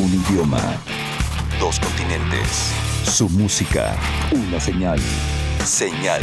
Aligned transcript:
Un 0.00 0.14
idioma. 0.14 0.62
Dos 1.58 1.78
continentes. 1.78 2.72
Su 3.04 3.28
música. 3.28 3.94
Una 4.32 4.58
señal. 4.58 4.98
Señal. 5.62 6.22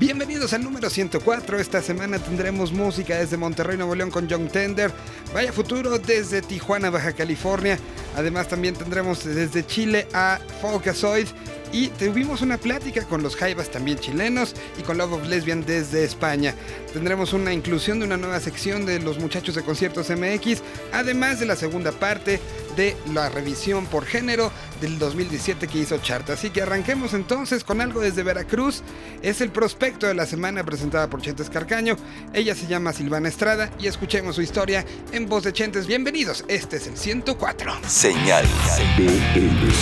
Bienvenidos 0.00 0.54
al 0.54 0.64
número 0.64 0.88
104. 0.88 1.60
Esta 1.60 1.82
semana 1.82 2.18
tendremos 2.18 2.72
música 2.72 3.18
desde 3.18 3.36
Monterrey, 3.36 3.76
Nuevo 3.76 3.94
León 3.94 4.10
con 4.10 4.28
Young 4.28 4.48
Tender. 4.50 4.90
Vaya 5.34 5.52
futuro 5.52 5.98
desde 5.98 6.40
Tijuana, 6.40 6.88
Baja 6.88 7.12
California. 7.12 7.78
Además 8.16 8.48
también 8.48 8.74
tendremos 8.74 9.24
desde 9.24 9.66
Chile 9.66 10.06
a 10.12 10.38
Focasoid 10.60 11.26
y 11.74 11.88
tuvimos 11.88 12.40
una 12.40 12.56
plática 12.56 13.04
con 13.04 13.24
los 13.24 13.34
Jaivas 13.34 13.68
también 13.68 13.98
chilenos 13.98 14.54
y 14.78 14.82
con 14.82 14.96
Love 14.96 15.14
of 15.14 15.26
Lesbian 15.26 15.66
desde 15.66 16.04
España. 16.04 16.54
Tendremos 16.92 17.32
una 17.32 17.52
inclusión 17.52 17.98
de 17.98 18.06
una 18.06 18.16
nueva 18.16 18.38
sección 18.38 18.86
de 18.86 19.00
los 19.00 19.18
muchachos 19.18 19.56
de 19.56 19.62
conciertos 19.62 20.08
MX, 20.08 20.62
además 20.92 21.40
de 21.40 21.46
la 21.46 21.56
segunda 21.56 21.90
parte 21.90 22.38
de 22.76 22.96
la 23.12 23.28
revisión 23.28 23.86
por 23.86 24.04
género 24.04 24.52
del 24.80 24.98
2017 25.00 25.66
que 25.66 25.78
hizo 25.78 25.98
Chart. 25.98 26.28
Así 26.30 26.50
que 26.50 26.62
arranquemos 26.62 27.12
entonces 27.12 27.64
con 27.64 27.80
algo 27.80 28.00
desde 28.00 28.22
Veracruz. 28.22 28.82
Es 29.22 29.40
el 29.40 29.50
prospecto 29.50 30.06
de 30.06 30.14
la 30.14 30.26
semana 30.26 30.64
presentada 30.64 31.10
por 31.10 31.22
Chentes 31.22 31.50
Carcaño. 31.50 31.96
Ella 32.32 32.54
se 32.54 32.68
llama 32.68 32.92
Silvana 32.92 33.28
Estrada 33.28 33.70
y 33.80 33.88
escuchemos 33.88 34.36
su 34.36 34.42
historia 34.42 34.84
en 35.10 35.28
voz 35.28 35.42
de 35.42 35.52
Chentes. 35.52 35.88
Bienvenidos, 35.88 36.44
este 36.46 36.76
es 36.76 36.86
el 36.86 36.96
104. 36.96 37.72
Señal 38.04 38.44
BL. 38.98 39.72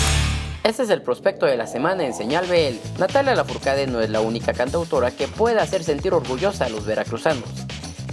Este 0.63 0.83
es 0.83 0.89
el 0.89 1.01
prospecto 1.01 1.45
de 1.45 1.57
la 1.57 1.67
semana 1.67 2.05
en 2.05 2.13
Señal 2.13 2.45
BL. 2.45 2.97
Natalia 2.97 3.35
Lafourcade 3.35 3.85
no 3.85 3.99
es 3.99 4.09
la 4.09 4.21
única 4.21 4.53
cantautora 4.53 5.11
que 5.11 5.27
puede 5.27 5.59
hacer 5.59 5.83
sentir 5.83 6.13
orgullosa 6.13 6.67
a 6.67 6.69
los 6.69 6.85
veracruzanos, 6.85 7.43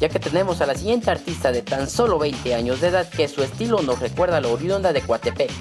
ya 0.00 0.08
que 0.08 0.18
tenemos 0.18 0.60
a 0.60 0.66
la 0.66 0.74
siguiente 0.74 1.12
artista 1.12 1.52
de 1.52 1.62
tan 1.62 1.88
solo 1.88 2.18
20 2.18 2.56
años 2.56 2.80
de 2.80 2.88
edad 2.88 3.08
que 3.08 3.28
su 3.28 3.44
estilo 3.44 3.82
nos 3.82 4.00
recuerda 4.00 4.38
a 4.38 4.40
la 4.40 4.48
oriunda 4.48 4.92
de 4.92 5.00
Coatepec, 5.00 5.52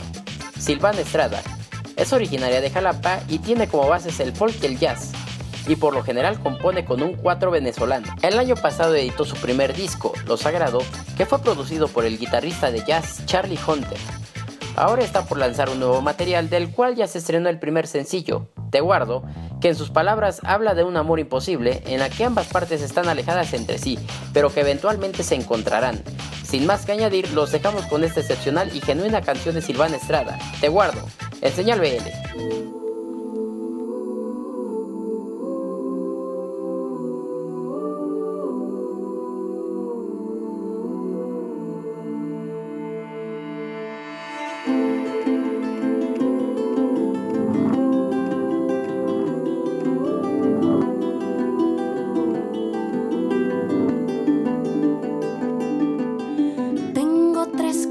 Silvana 0.58 1.02
Estrada. 1.02 1.44
Es 1.96 2.12
originaria 2.12 2.60
de 2.60 2.72
Jalapa 2.72 3.20
y 3.28 3.38
tiene 3.38 3.68
como 3.68 3.88
bases 3.88 4.20
el 4.20 4.34
folk 4.34 4.56
y 4.64 4.66
el 4.66 4.80
jazz, 4.80 5.12
y 5.68 5.76
por 5.76 5.94
lo 5.94 6.02
general 6.02 6.40
compone 6.40 6.86
con 6.86 7.04
un 7.04 7.14
cuatro 7.14 7.52
venezolano. 7.52 8.08
El 8.24 8.40
año 8.40 8.56
pasado 8.56 8.96
editó 8.96 9.26
su 9.26 9.36
primer 9.36 9.76
disco, 9.76 10.12
Lo 10.26 10.38
Sagrado, 10.38 10.80
que 11.16 11.28
fue 11.28 11.40
producido 11.40 11.88
por 11.88 12.04
el 12.04 12.18
guitarrista 12.18 12.72
de 12.72 12.84
jazz 12.84 13.24
Charlie 13.28 13.60
Hunter. 13.68 14.00
Ahora 14.80 15.04
está 15.04 15.26
por 15.26 15.38
lanzar 15.38 15.70
un 15.70 15.82
nuevo 15.82 16.02
material 16.02 16.50
del 16.50 16.72
cual 16.72 16.96
ya 16.96 17.06
se 17.06 17.18
estrenó 17.18 17.50
el 17.50 17.60
primer 17.60 17.86
sencillo, 17.86 18.48
Te 18.72 18.80
Guardo, 18.80 19.24
que 19.60 19.68
en 19.68 19.76
sus 19.76 19.90
palabras 19.90 20.40
habla 20.46 20.74
de 20.74 20.86
un 20.86 20.96
amor 20.96 21.20
imposible 21.20 21.84
en 21.86 22.00
la 22.00 22.10
que 22.10 22.24
ambas 22.24 22.48
partes 22.48 22.82
están 22.82 23.10
alejadas 23.10 23.54
entre 23.54 23.78
sí, 23.78 24.00
pero 24.32 24.54
que 24.54 24.62
eventualmente 24.62 25.24
se 25.24 25.36
encontrarán. 25.36 26.02
Sin 26.46 26.66
más 26.66 26.86
que 26.86 26.94
añadir, 26.94 27.30
los 27.34 27.52
dejamos 27.52 27.88
con 27.88 28.06
esta 28.06 28.22
excepcional 28.22 28.74
y 28.74 28.80
genuina 28.80 29.20
canción 29.20 29.56
de 29.56 29.62
Silvana 29.62 29.98
Estrada, 29.98 30.40
Te 30.62 30.70
Guardo, 30.70 31.02
en 31.42 31.52
Señal 31.52 31.82
BL. 31.82 32.79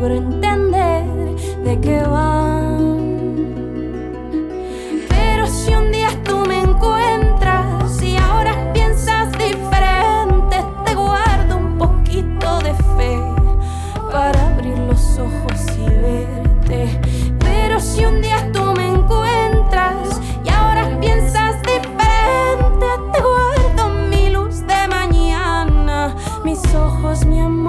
logro 0.00 0.16
entender 0.16 1.04
de 1.62 1.80
qué 1.80 2.02
van. 2.02 3.44
Pero 5.08 5.46
si 5.46 5.74
un 5.74 5.92
día 5.92 6.08
tú 6.24 6.38
me 6.46 6.58
encuentras 6.58 8.02
y 8.02 8.16
ahora 8.16 8.72
piensas 8.72 9.30
diferente, 9.32 10.56
te 10.86 10.94
guardo 10.94 11.56
un 11.58 11.76
poquito 11.76 12.60
de 12.60 12.72
fe 12.96 13.18
para 14.10 14.48
abrir 14.48 14.78
los 14.78 15.18
ojos 15.18 15.60
y 15.76 15.84
verte. 15.84 17.00
Pero 17.38 17.78
si 17.78 18.04
un 18.04 18.22
día 18.22 18.50
tú 18.52 18.62
me 18.76 18.88
encuentras 18.88 20.20
y 20.44 20.48
ahora 20.48 20.98
piensas 20.98 21.56
diferente, 21.60 22.86
te 23.12 23.20
guardo 23.20 23.88
mi 24.08 24.30
luz 24.30 24.66
de 24.66 24.88
mañana, 24.88 26.16
mis 26.42 26.62
ojos, 26.74 27.26
mi 27.26 27.40
amor 27.40 27.59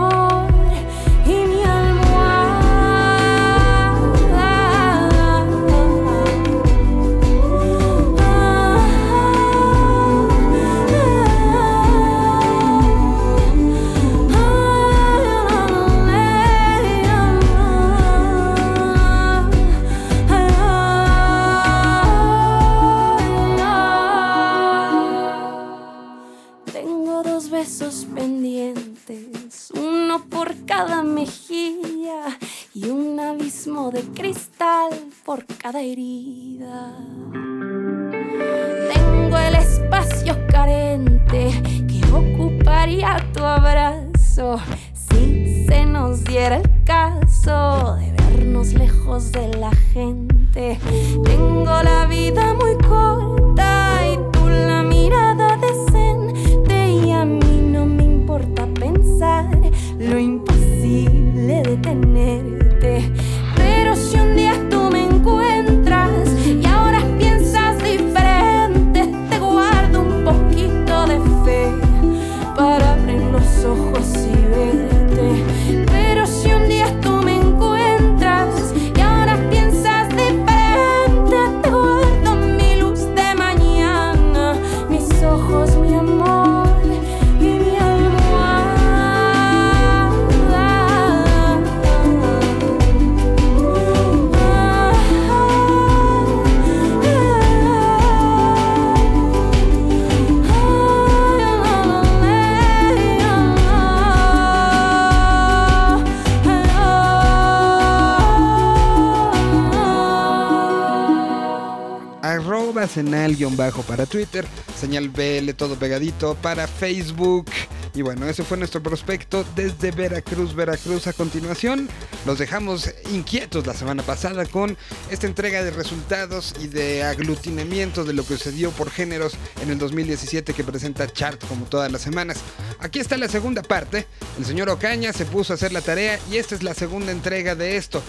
para 113.91 114.05
Twitter, 114.05 114.47
señal 114.79 115.09
BL 115.09 115.51
todo 115.57 115.75
pegadito 115.75 116.35
para 116.35 116.65
Facebook. 116.65 117.47
Y 117.93 118.03
bueno, 118.03 118.25
ese 118.25 118.41
fue 118.45 118.55
nuestro 118.55 118.81
prospecto 118.81 119.43
desde 119.53 119.91
Veracruz, 119.91 120.55
Veracruz. 120.55 121.07
A 121.07 121.13
continuación, 121.13 121.89
los 122.25 122.39
dejamos 122.39 122.89
inquietos 123.11 123.67
la 123.67 123.73
semana 123.73 124.01
pasada 124.01 124.45
con 124.45 124.77
esta 125.09 125.27
entrega 125.27 125.61
de 125.61 125.71
resultados 125.71 126.55
y 126.61 126.69
de 126.69 127.03
aglutinamiento 127.03 128.05
de 128.05 128.13
lo 128.13 128.23
que 128.25 128.37
sucedió 128.37 128.71
por 128.71 128.89
géneros 128.89 129.33
en 129.61 129.71
el 129.71 129.77
2017 129.77 130.53
que 130.53 130.63
presenta 130.63 131.11
Chart 131.11 131.45
como 131.49 131.65
todas 131.65 131.91
las 131.91 132.01
semanas. 132.01 132.37
Aquí 132.79 133.01
está 133.01 133.17
la 133.17 133.27
segunda 133.27 133.61
parte. 133.61 134.07
El 134.39 134.45
señor 134.45 134.69
Ocaña 134.69 135.11
se 135.11 135.25
puso 135.25 135.51
a 135.51 135.55
hacer 135.55 135.73
la 135.73 135.81
tarea 135.81 136.17
y 136.31 136.37
esta 136.37 136.55
es 136.55 136.63
la 136.63 136.73
segunda 136.73 137.11
entrega 137.11 137.55
de 137.55 137.75
esto. 137.75 138.01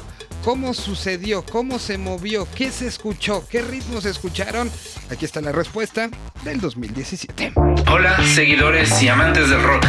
¿Cómo 0.45 0.75
sucedió? 0.75 1.45
¿Cómo 1.45 1.79
se 1.79 1.99
movió? 1.99 2.49
¿Qué 2.57 2.73
se 2.73 2.89
escuchó? 2.89 3.47
¿Qué 3.49 3.63
ritmos 3.63 4.03
se 4.03 4.11
escucharon? 4.11 4.69
Aquí 5.09 5.25
está 5.25 5.41
la 5.41 5.53
respuesta 5.53 6.11
del 6.45 6.61
2017. 6.61 7.53
Hola, 7.89 8.21
seguidores 8.25 9.01
y 9.05 9.09
amantes 9.09 9.49
del 9.49 9.63
rock. 9.63 9.85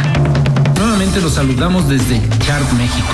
Nuevamente 0.76 1.20
los 1.20 1.34
saludamos 1.34 1.88
desde 1.88 2.20
Chart 2.38 2.70
México. 2.74 3.08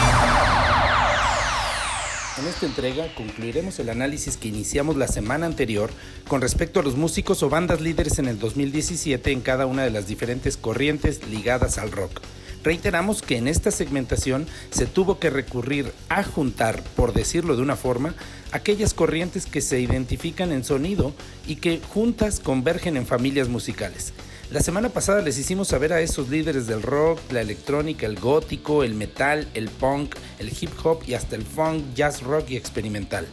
En 2.39 2.47
esta 2.47 2.67
entrega 2.67 3.15
concluiremos 3.15 3.79
el 3.79 3.89
análisis 3.89 4.37
que 4.37 4.49
iniciamos 4.49 4.97
la 4.97 5.09
semana 5.09 5.47
anterior 5.47 5.91
con 6.29 6.43
respecto 6.43 6.81
a 6.81 6.83
los 6.83 6.97
músicos 6.97 7.43
o 7.43 7.49
bandas 7.49 7.81
líderes 7.81 8.19
en 8.19 8.29
el 8.29 8.39
2017 8.39 9.33
en 9.33 9.41
cada 9.41 9.65
una 9.65 9.83
de 9.85 9.91
las 9.91 10.07
diferentes 10.07 10.59
corrientes 10.59 11.27
ligadas 11.27 11.79
al 11.79 11.91
rock. 11.91 12.21
Reiteramos 12.62 13.23
que 13.23 13.39
en 13.39 13.49
esta 13.49 13.71
segmentación 13.71 14.47
se 14.71 14.87
tuvo 14.87 15.19
que 15.19 15.31
recurrir 15.31 15.93
a 16.09 16.23
juntar, 16.23 16.83
por 16.95 17.15
decirlo 17.15 17.57
de 17.57 17.62
una 17.62 17.77
forma, 17.77 18.15
aquellas 18.53 18.93
corrientes 18.93 19.47
que 19.47 19.62
se 19.62 19.81
identifican 19.81 20.53
en 20.53 20.65
sonido 20.65 21.15
y 21.47 21.57
que 21.57 21.81
juntas 21.81 22.39
convergen 22.39 22.97
en 22.97 23.07
familias 23.07 23.49
musicales. 23.49 24.12
La 24.51 24.61
semana 24.61 24.89
pasada 24.89 25.23
les 25.23 25.39
hicimos 25.39 25.69
saber 25.69 25.93
a 25.93 26.01
esos 26.01 26.29
líderes 26.29 26.67
del 26.67 26.83
rock, 26.83 27.21
la 27.31 27.41
electrónica, 27.41 28.05
el 28.07 28.19
gótico, 28.19 28.83
el 28.83 28.95
metal, 28.95 29.49
el 29.55 29.69
punk, 29.69 30.17
el 30.39 30.51
hip 30.61 30.73
hop 30.83 31.03
y 31.06 31.15
hasta 31.15 31.37
el 31.37 31.45
funk, 31.45 31.95
jazz 31.95 32.23
rock 32.23 32.51
y 32.51 32.56
experimental. 32.56 33.27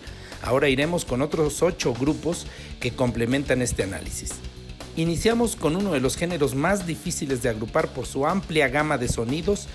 Ahora 0.43 0.69
iremos 0.69 1.03
con 1.05 1.21
otros 1.21 1.63
ocho 1.63 1.93
grupos 1.93 2.45
que 2.79 2.91
complementan 2.91 3.61
este 3.61 3.83
análisis. 3.83 4.35
Iniciamos 4.97 5.55
con 5.55 5.75
uno 5.75 5.93
de 5.93 5.99
los 5.99 6.17
géneros 6.17 6.55
más 6.55 6.87
difíciles 6.87 7.43
de 7.43 7.49
agrupar 7.49 7.87
por 7.89 8.07
su 8.07 8.25
amplia 8.25 8.67
gama 8.67 8.97
de 8.97 9.07
sonidos 9.07 9.67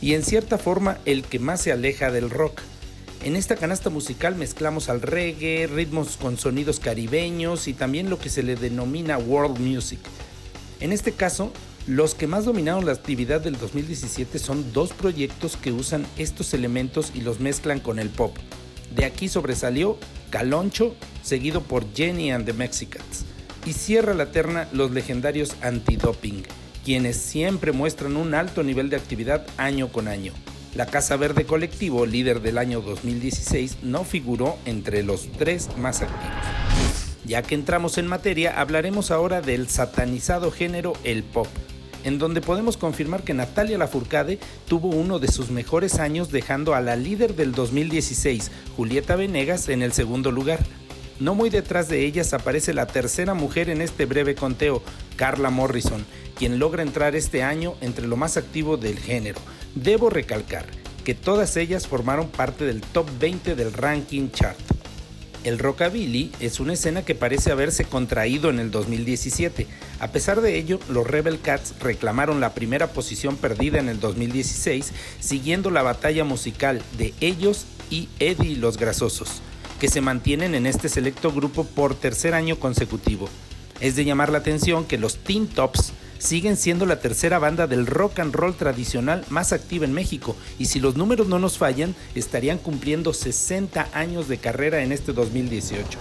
y 0.00 0.14
en 0.14 0.22
cierta 0.22 0.56
forma 0.56 0.98
el 1.04 1.24
que 1.24 1.40
más 1.40 1.62
se 1.62 1.72
aleja 1.72 2.12
del 2.12 2.30
rock. 2.30 2.60
En 3.24 3.34
esta 3.34 3.56
canasta 3.56 3.90
musical 3.90 4.36
mezclamos 4.36 4.88
al 4.88 5.02
reggae, 5.02 5.66
ritmos 5.66 6.16
con 6.16 6.38
sonidos 6.38 6.78
caribeños 6.78 7.66
y 7.66 7.74
también 7.74 8.08
lo 8.08 8.20
que 8.20 8.30
se 8.30 8.44
le 8.44 8.54
denomina 8.54 9.18
world 9.18 9.58
music. 9.58 9.98
En 10.78 10.92
este 10.92 11.10
caso, 11.10 11.52
los 11.88 12.14
que 12.14 12.28
más 12.28 12.44
dominaron 12.44 12.86
la 12.86 12.92
actividad 12.92 13.40
del 13.40 13.58
2017 13.58 14.38
son 14.38 14.72
dos 14.72 14.92
proyectos 14.92 15.56
que 15.56 15.72
usan 15.72 16.06
estos 16.18 16.54
elementos 16.54 17.10
y 17.16 17.22
los 17.22 17.40
mezclan 17.40 17.80
con 17.80 17.98
el 17.98 18.10
pop. 18.10 18.36
De 18.94 19.06
aquí 19.06 19.28
sobresalió 19.28 19.98
Caloncho, 20.30 20.94
seguido 21.24 21.62
por 21.62 21.92
Jenny 21.92 22.30
and 22.30 22.46
the 22.46 22.52
Mexicans 22.52 23.24
y 23.68 23.74
cierra 23.74 24.14
la 24.14 24.32
terna 24.32 24.66
los 24.72 24.92
legendarios 24.92 25.54
antidoping, 25.60 26.42
quienes 26.86 27.18
siempre 27.18 27.72
muestran 27.72 28.16
un 28.16 28.34
alto 28.34 28.62
nivel 28.62 28.88
de 28.88 28.96
actividad 28.96 29.46
año 29.58 29.88
con 29.92 30.08
año. 30.08 30.32
La 30.74 30.86
Casa 30.86 31.16
Verde 31.16 31.44
Colectivo, 31.44 32.06
líder 32.06 32.40
del 32.40 32.56
año 32.56 32.80
2016, 32.80 33.78
no 33.82 34.04
figuró 34.04 34.56
entre 34.64 35.02
los 35.02 35.30
tres 35.32 35.68
más 35.76 36.00
activos. 36.00 36.32
Ya 37.26 37.42
que 37.42 37.54
entramos 37.54 37.98
en 37.98 38.06
materia, 38.06 38.58
hablaremos 38.58 39.10
ahora 39.10 39.42
del 39.42 39.68
satanizado 39.68 40.50
género 40.50 40.94
el 41.04 41.22
pop, 41.22 41.48
en 42.04 42.18
donde 42.18 42.40
podemos 42.40 42.78
confirmar 42.78 43.22
que 43.22 43.34
Natalia 43.34 43.76
Lafourcade 43.76 44.38
tuvo 44.66 44.88
uno 44.88 45.18
de 45.18 45.28
sus 45.28 45.50
mejores 45.50 45.98
años 45.98 46.32
dejando 46.32 46.74
a 46.74 46.80
la 46.80 46.96
líder 46.96 47.36
del 47.36 47.52
2016, 47.52 48.50
Julieta 48.78 49.14
Venegas, 49.14 49.68
en 49.68 49.82
el 49.82 49.92
segundo 49.92 50.30
lugar. 50.30 50.60
No 51.20 51.34
muy 51.34 51.50
detrás 51.50 51.88
de 51.88 52.04
ellas 52.04 52.32
aparece 52.32 52.72
la 52.72 52.86
tercera 52.86 53.34
mujer 53.34 53.70
en 53.70 53.82
este 53.82 54.06
breve 54.06 54.36
conteo, 54.36 54.82
Carla 55.16 55.50
Morrison, 55.50 56.06
quien 56.36 56.60
logra 56.60 56.82
entrar 56.82 57.16
este 57.16 57.42
año 57.42 57.74
entre 57.80 58.06
lo 58.06 58.16
más 58.16 58.36
activo 58.36 58.76
del 58.76 58.98
género. 58.98 59.40
Debo 59.74 60.10
recalcar 60.10 60.66
que 61.04 61.14
todas 61.14 61.56
ellas 61.56 61.88
formaron 61.88 62.28
parte 62.28 62.64
del 62.64 62.82
top 62.82 63.08
20 63.18 63.56
del 63.56 63.72
ranking 63.72 64.30
chart. 64.30 64.58
El 65.42 65.58
rockabilly 65.58 66.30
es 66.38 66.60
una 66.60 66.74
escena 66.74 67.02
que 67.04 67.16
parece 67.16 67.50
haberse 67.50 67.84
contraído 67.84 68.50
en 68.50 68.60
el 68.60 68.70
2017. 68.70 69.66
A 69.98 70.08
pesar 70.08 70.40
de 70.40 70.56
ello, 70.56 70.78
los 70.88 71.06
Rebel 71.06 71.40
Cats 71.40 71.74
reclamaron 71.80 72.40
la 72.40 72.54
primera 72.54 72.92
posición 72.92 73.36
perdida 73.36 73.80
en 73.80 73.88
el 73.88 73.98
2016, 73.98 74.92
siguiendo 75.18 75.70
la 75.70 75.82
batalla 75.82 76.22
musical 76.22 76.80
de 76.96 77.12
ellos 77.20 77.66
y 77.90 78.08
Eddie 78.20 78.56
los 78.56 78.76
Grasosos 78.76 79.42
que 79.78 79.88
se 79.88 80.00
mantienen 80.00 80.54
en 80.54 80.66
este 80.66 80.88
selecto 80.88 81.32
grupo 81.32 81.64
por 81.64 81.94
tercer 81.94 82.34
año 82.34 82.58
consecutivo. 82.58 83.28
Es 83.80 83.96
de 83.96 84.04
llamar 84.04 84.30
la 84.30 84.38
atención 84.38 84.84
que 84.84 84.98
los 84.98 85.18
Teen 85.18 85.46
Tops 85.46 85.92
siguen 86.18 86.56
siendo 86.56 86.84
la 86.84 87.00
tercera 87.00 87.38
banda 87.38 87.66
del 87.66 87.86
rock 87.86 88.18
and 88.18 88.34
roll 88.34 88.54
tradicional 88.56 89.24
más 89.30 89.52
activa 89.52 89.84
en 89.84 89.92
México 89.92 90.36
y 90.58 90.66
si 90.66 90.80
los 90.80 90.96
números 90.96 91.28
no 91.28 91.38
nos 91.38 91.58
fallan, 91.58 91.94
estarían 92.14 92.58
cumpliendo 92.58 93.14
60 93.14 93.88
años 93.92 94.28
de 94.28 94.38
carrera 94.38 94.82
en 94.82 94.92
este 94.92 95.12
2018. 95.12 95.98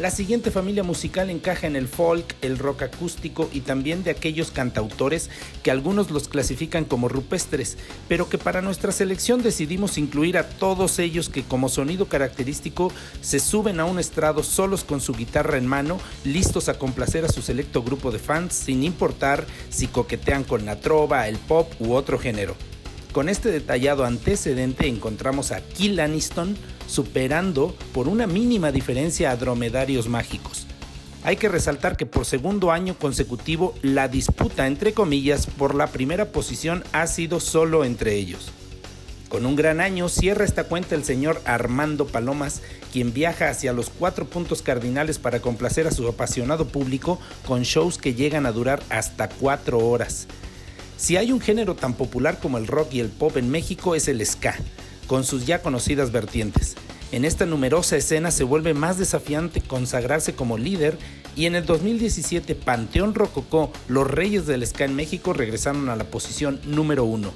La 0.00 0.10
siguiente 0.10 0.50
familia 0.50 0.82
musical 0.82 1.28
encaja 1.28 1.66
en 1.66 1.76
el 1.76 1.86
folk, 1.86 2.34
el 2.40 2.56
rock 2.56 2.84
acústico 2.84 3.50
y 3.52 3.60
también 3.60 4.02
de 4.02 4.10
aquellos 4.10 4.50
cantautores 4.50 5.28
que 5.62 5.70
algunos 5.70 6.10
los 6.10 6.26
clasifican 6.26 6.86
como 6.86 7.10
rupestres, 7.10 7.76
pero 8.08 8.26
que 8.30 8.38
para 8.38 8.62
nuestra 8.62 8.92
selección 8.92 9.42
decidimos 9.42 9.98
incluir 9.98 10.38
a 10.38 10.48
todos 10.48 10.98
ellos 10.98 11.28
que 11.28 11.42
como 11.42 11.68
sonido 11.68 12.06
característico 12.06 12.90
se 13.20 13.40
suben 13.40 13.78
a 13.78 13.84
un 13.84 13.98
estrado 13.98 14.42
solos 14.42 14.84
con 14.84 15.02
su 15.02 15.12
guitarra 15.12 15.58
en 15.58 15.66
mano, 15.66 15.98
listos 16.24 16.70
a 16.70 16.78
complacer 16.78 17.26
a 17.26 17.28
su 17.28 17.42
selecto 17.42 17.82
grupo 17.82 18.10
de 18.10 18.20
fans 18.20 18.54
sin 18.54 18.84
importar 18.84 19.46
si 19.68 19.86
coquetean 19.86 20.44
con 20.44 20.64
la 20.64 20.80
trova, 20.80 21.28
el 21.28 21.36
pop 21.36 21.74
u 21.78 21.92
otro 21.92 22.18
género. 22.18 22.56
Con 23.12 23.28
este 23.28 23.50
detallado 23.50 24.06
antecedente 24.06 24.86
encontramos 24.86 25.52
a 25.52 25.60
Kill 25.60 26.00
Aniston 26.00 26.56
superando 26.90 27.74
por 27.94 28.08
una 28.08 28.26
mínima 28.26 28.72
diferencia 28.72 29.30
a 29.30 29.36
Dromedarios 29.36 30.08
Mágicos. 30.08 30.66
Hay 31.22 31.36
que 31.36 31.48
resaltar 31.48 31.96
que 31.96 32.06
por 32.06 32.24
segundo 32.24 32.72
año 32.72 32.94
consecutivo 32.98 33.74
la 33.82 34.08
disputa 34.08 34.66
entre 34.66 34.92
comillas 34.92 35.46
por 35.46 35.74
la 35.74 35.86
primera 35.86 36.32
posición 36.32 36.82
ha 36.92 37.06
sido 37.06 37.38
solo 37.38 37.84
entre 37.84 38.14
ellos. 38.16 38.50
Con 39.28 39.46
un 39.46 39.54
gran 39.54 39.80
año 39.80 40.08
cierra 40.08 40.44
esta 40.44 40.64
cuenta 40.64 40.96
el 40.96 41.04
señor 41.04 41.40
Armando 41.44 42.06
Palomas, 42.06 42.62
quien 42.92 43.12
viaja 43.12 43.48
hacia 43.48 43.72
los 43.72 43.88
cuatro 43.88 44.26
puntos 44.26 44.60
cardinales 44.60 45.20
para 45.20 45.40
complacer 45.40 45.86
a 45.86 45.92
su 45.92 46.08
apasionado 46.08 46.66
público 46.66 47.20
con 47.46 47.62
shows 47.62 47.98
que 47.98 48.14
llegan 48.14 48.46
a 48.46 48.52
durar 48.52 48.82
hasta 48.88 49.28
cuatro 49.28 49.78
horas. 49.78 50.26
Si 50.96 51.16
hay 51.16 51.30
un 51.30 51.40
género 51.40 51.76
tan 51.76 51.94
popular 51.94 52.40
como 52.40 52.58
el 52.58 52.66
rock 52.66 52.94
y 52.94 53.00
el 53.00 53.10
pop 53.10 53.36
en 53.36 53.50
México 53.50 53.94
es 53.94 54.08
el 54.08 54.26
ska, 54.26 54.56
con 55.10 55.24
sus 55.24 55.44
ya 55.44 55.60
conocidas 55.60 56.12
vertientes. 56.12 56.76
En 57.10 57.24
esta 57.24 57.44
numerosa 57.44 57.96
escena 57.96 58.30
se 58.30 58.44
vuelve 58.44 58.74
más 58.74 58.96
desafiante 58.96 59.60
consagrarse 59.60 60.36
como 60.36 60.56
líder 60.56 60.96
y 61.34 61.46
en 61.46 61.56
el 61.56 61.66
2017 61.66 62.54
Panteón 62.54 63.16
Rococó, 63.16 63.72
los 63.88 64.08
reyes 64.08 64.46
del 64.46 64.64
ska 64.64 64.84
en 64.84 64.94
México 64.94 65.32
regresaron 65.32 65.88
a 65.88 65.96
la 65.96 66.04
posición 66.04 66.60
número 66.64 67.02
uno. 67.02 67.32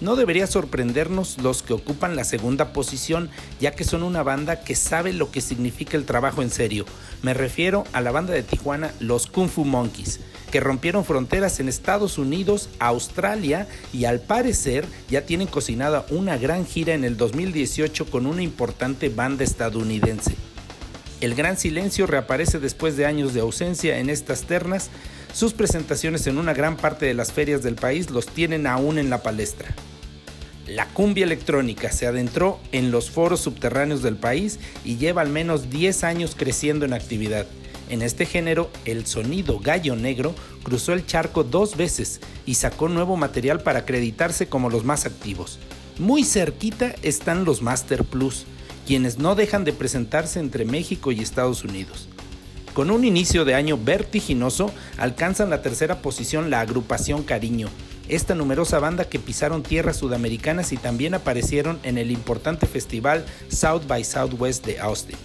No 0.00 0.14
debería 0.14 0.46
sorprendernos 0.46 1.38
los 1.42 1.64
que 1.64 1.72
ocupan 1.72 2.14
la 2.14 2.22
segunda 2.22 2.72
posición, 2.72 3.28
ya 3.58 3.72
que 3.72 3.82
son 3.82 4.04
una 4.04 4.22
banda 4.22 4.60
que 4.60 4.76
sabe 4.76 5.12
lo 5.12 5.32
que 5.32 5.40
significa 5.40 5.96
el 5.96 6.04
trabajo 6.04 6.42
en 6.42 6.50
serio. 6.50 6.86
Me 7.22 7.34
refiero 7.34 7.82
a 7.92 8.02
la 8.02 8.12
banda 8.12 8.34
de 8.34 8.44
Tijuana, 8.44 8.92
los 9.00 9.26
Kung 9.26 9.48
Fu 9.48 9.64
Monkeys 9.64 10.20
que 10.56 10.60
rompieron 10.60 11.04
fronteras 11.04 11.60
en 11.60 11.68
Estados 11.68 12.16
Unidos, 12.16 12.70
Australia 12.78 13.68
y 13.92 14.06
al 14.06 14.20
parecer 14.20 14.86
ya 15.10 15.26
tienen 15.26 15.48
cocinada 15.48 16.06
una 16.08 16.38
gran 16.38 16.64
gira 16.64 16.94
en 16.94 17.04
el 17.04 17.18
2018 17.18 18.06
con 18.06 18.24
una 18.24 18.40
importante 18.40 19.10
banda 19.10 19.44
estadounidense. 19.44 20.34
El 21.20 21.34
Gran 21.34 21.58
Silencio 21.58 22.06
reaparece 22.06 22.58
después 22.58 22.96
de 22.96 23.04
años 23.04 23.34
de 23.34 23.40
ausencia 23.40 23.98
en 23.98 24.08
estas 24.08 24.44
ternas. 24.44 24.88
Sus 25.34 25.52
presentaciones 25.52 26.26
en 26.26 26.38
una 26.38 26.54
gran 26.54 26.78
parte 26.78 27.04
de 27.04 27.12
las 27.12 27.34
ferias 27.34 27.62
del 27.62 27.74
país 27.74 28.08
los 28.08 28.26
tienen 28.26 28.66
aún 28.66 28.96
en 28.96 29.10
la 29.10 29.22
palestra. 29.22 29.74
La 30.66 30.86
cumbia 30.86 31.24
electrónica 31.24 31.92
se 31.92 32.06
adentró 32.06 32.60
en 32.72 32.90
los 32.90 33.10
foros 33.10 33.40
subterráneos 33.40 34.02
del 34.02 34.16
país 34.16 34.58
y 34.86 34.96
lleva 34.96 35.20
al 35.20 35.28
menos 35.28 35.68
10 35.68 36.02
años 36.02 36.34
creciendo 36.34 36.86
en 36.86 36.94
actividad. 36.94 37.46
En 37.88 38.02
este 38.02 38.26
género, 38.26 38.70
el 38.84 39.06
sonido 39.06 39.60
gallo 39.60 39.94
negro 39.94 40.34
cruzó 40.64 40.92
el 40.92 41.06
charco 41.06 41.44
dos 41.44 41.76
veces 41.76 42.20
y 42.44 42.54
sacó 42.54 42.88
nuevo 42.88 43.16
material 43.16 43.60
para 43.60 43.80
acreditarse 43.80 44.48
como 44.48 44.70
los 44.70 44.84
más 44.84 45.06
activos. 45.06 45.60
Muy 45.98 46.24
cerquita 46.24 46.94
están 47.02 47.44
los 47.44 47.62
Master 47.62 48.04
Plus, 48.04 48.44
quienes 48.86 49.18
no 49.18 49.34
dejan 49.34 49.64
de 49.64 49.72
presentarse 49.72 50.40
entre 50.40 50.64
México 50.64 51.12
y 51.12 51.20
Estados 51.20 51.64
Unidos. 51.64 52.08
Con 52.74 52.90
un 52.90 53.04
inicio 53.04 53.44
de 53.44 53.54
año 53.54 53.78
vertiginoso, 53.78 54.70
alcanzan 54.98 55.48
la 55.48 55.62
tercera 55.62 56.02
posición 56.02 56.50
la 56.50 56.60
agrupación 56.60 57.22
Cariño, 57.22 57.68
esta 58.08 58.34
numerosa 58.34 58.78
banda 58.78 59.08
que 59.08 59.18
pisaron 59.18 59.62
tierras 59.62 59.96
sudamericanas 59.96 60.72
y 60.72 60.76
también 60.76 61.14
aparecieron 61.14 61.78
en 61.84 61.98
el 61.98 62.10
importante 62.10 62.66
festival 62.66 63.24
South 63.48 63.86
by 63.86 64.04
Southwest 64.04 64.66
de 64.66 64.78
Austin. 64.80 65.16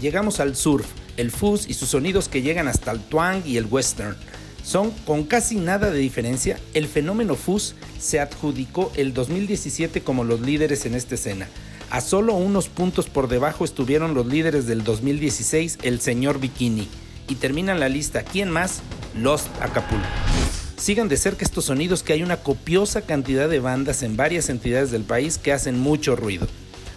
Llegamos 0.00 0.38
al 0.38 0.54
surf, 0.54 0.86
el 1.16 1.32
fuzz 1.32 1.68
y 1.68 1.74
sus 1.74 1.88
sonidos 1.88 2.28
que 2.28 2.42
llegan 2.42 2.68
hasta 2.68 2.92
el 2.92 3.00
twang 3.00 3.42
y 3.44 3.56
el 3.56 3.66
western. 3.66 4.16
Son 4.62 4.92
con 5.06 5.24
casi 5.24 5.56
nada 5.56 5.90
de 5.90 5.98
diferencia, 5.98 6.60
el 6.74 6.86
fenómeno 6.86 7.34
fuzz 7.34 7.74
se 7.98 8.20
adjudicó 8.20 8.92
el 8.94 9.12
2017 9.12 10.02
como 10.02 10.22
los 10.22 10.40
líderes 10.40 10.86
en 10.86 10.94
esta 10.94 11.16
escena. 11.16 11.48
A 11.90 12.00
solo 12.00 12.34
unos 12.34 12.68
puntos 12.68 13.08
por 13.08 13.28
debajo 13.28 13.64
estuvieron 13.64 14.14
los 14.14 14.26
líderes 14.26 14.66
del 14.66 14.84
2016, 14.84 15.78
el 15.82 16.00
señor 16.00 16.38
Bikini. 16.38 16.86
Y 17.28 17.36
terminan 17.36 17.80
la 17.80 17.88
lista, 17.88 18.22
¿quién 18.22 18.50
más? 18.50 18.82
Lost 19.16 19.48
Acapulco. 19.60 20.06
Sigan 20.76 21.08
de 21.08 21.16
cerca 21.16 21.44
estos 21.44 21.64
sonidos 21.64 22.02
que 22.02 22.12
hay 22.12 22.22
una 22.22 22.36
copiosa 22.36 23.02
cantidad 23.02 23.48
de 23.48 23.58
bandas 23.58 24.02
en 24.02 24.16
varias 24.16 24.48
entidades 24.48 24.90
del 24.90 25.02
país 25.02 25.38
que 25.38 25.52
hacen 25.52 25.78
mucho 25.78 26.14
ruido. 26.14 26.46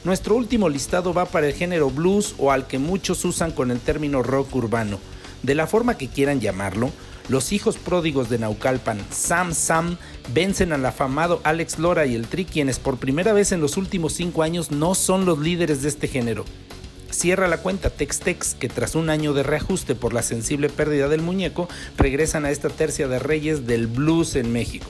Nuestro 0.03 0.35
último 0.35 0.67
listado 0.67 1.13
va 1.13 1.25
para 1.25 1.47
el 1.47 1.53
género 1.53 1.91
blues 1.91 2.33
o 2.39 2.51
al 2.51 2.65
que 2.65 2.79
muchos 2.79 3.23
usan 3.23 3.51
con 3.51 3.69
el 3.69 3.79
término 3.79 4.23
rock 4.23 4.55
urbano. 4.55 4.99
De 5.43 5.53
la 5.53 5.67
forma 5.67 5.95
que 5.95 6.07
quieran 6.07 6.39
llamarlo, 6.39 6.89
los 7.29 7.51
hijos 7.51 7.77
pródigos 7.77 8.27
de 8.27 8.39
Naucalpan, 8.39 8.99
Sam 9.11 9.53
Sam, 9.53 9.97
vencen 10.33 10.73
al 10.73 10.83
afamado 10.87 11.39
Alex 11.43 11.77
Lora 11.77 12.07
y 12.07 12.15
el 12.15 12.27
Tri, 12.27 12.45
quienes 12.45 12.79
por 12.79 12.97
primera 12.97 13.31
vez 13.31 13.51
en 13.51 13.61
los 13.61 13.77
últimos 13.77 14.13
cinco 14.13 14.41
años 14.41 14.71
no 14.71 14.95
son 14.95 15.25
los 15.25 15.37
líderes 15.37 15.83
de 15.83 15.89
este 15.89 16.07
género. 16.07 16.45
Cierra 17.11 17.47
la 17.47 17.57
cuenta 17.57 17.91
Tex-Tex, 17.91 18.55
que 18.55 18.69
tras 18.69 18.95
un 18.95 19.09
año 19.11 19.33
de 19.33 19.43
reajuste 19.43 19.93
por 19.93 20.13
la 20.13 20.23
sensible 20.23 20.69
pérdida 20.69 21.09
del 21.09 21.21
muñeco, 21.21 21.69
regresan 21.95 22.45
a 22.45 22.51
esta 22.51 22.69
tercia 22.69 23.07
de 23.07 23.19
reyes 23.19 23.67
del 23.67 23.85
blues 23.85 24.35
en 24.35 24.51
México. 24.51 24.87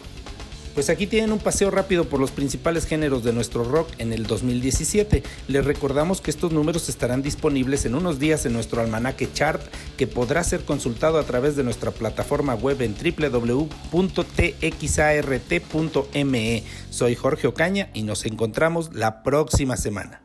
Pues 0.73 0.89
aquí 0.89 1.05
tienen 1.05 1.33
un 1.33 1.39
paseo 1.39 1.69
rápido 1.69 2.05
por 2.05 2.19
los 2.19 2.31
principales 2.31 2.85
géneros 2.85 3.23
de 3.23 3.33
nuestro 3.33 3.63
rock 3.63 3.89
en 3.97 4.13
el 4.13 4.25
2017. 4.25 5.21
Les 5.47 5.65
recordamos 5.65 6.21
que 6.21 6.31
estos 6.31 6.53
números 6.53 6.87
estarán 6.87 7.21
disponibles 7.21 7.85
en 7.85 7.95
unos 7.95 8.19
días 8.19 8.45
en 8.45 8.53
nuestro 8.53 8.81
almanaque 8.81 9.27
chart 9.33 9.61
que 9.97 10.07
podrá 10.07 10.43
ser 10.43 10.63
consultado 10.63 11.19
a 11.19 11.23
través 11.23 11.57
de 11.57 11.63
nuestra 11.63 11.91
plataforma 11.91 12.55
web 12.55 12.81
en 12.81 12.95
www.txart.me. 12.95 13.83
Soy 16.89 17.15
Jorge 17.15 17.47
Ocaña 17.47 17.89
y 17.93 18.03
nos 18.03 18.25
encontramos 18.25 18.93
la 18.93 19.23
próxima 19.23 19.75
semana. 19.75 20.21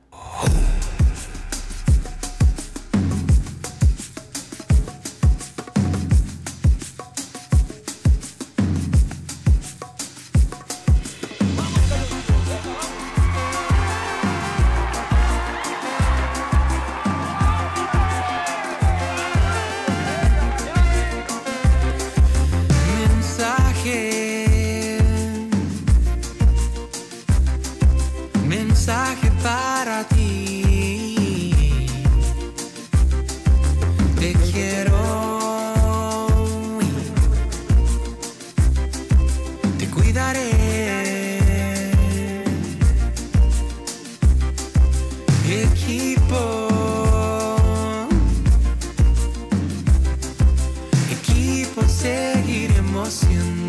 seguiremos 52.06 53.12
siendo. 53.12 53.65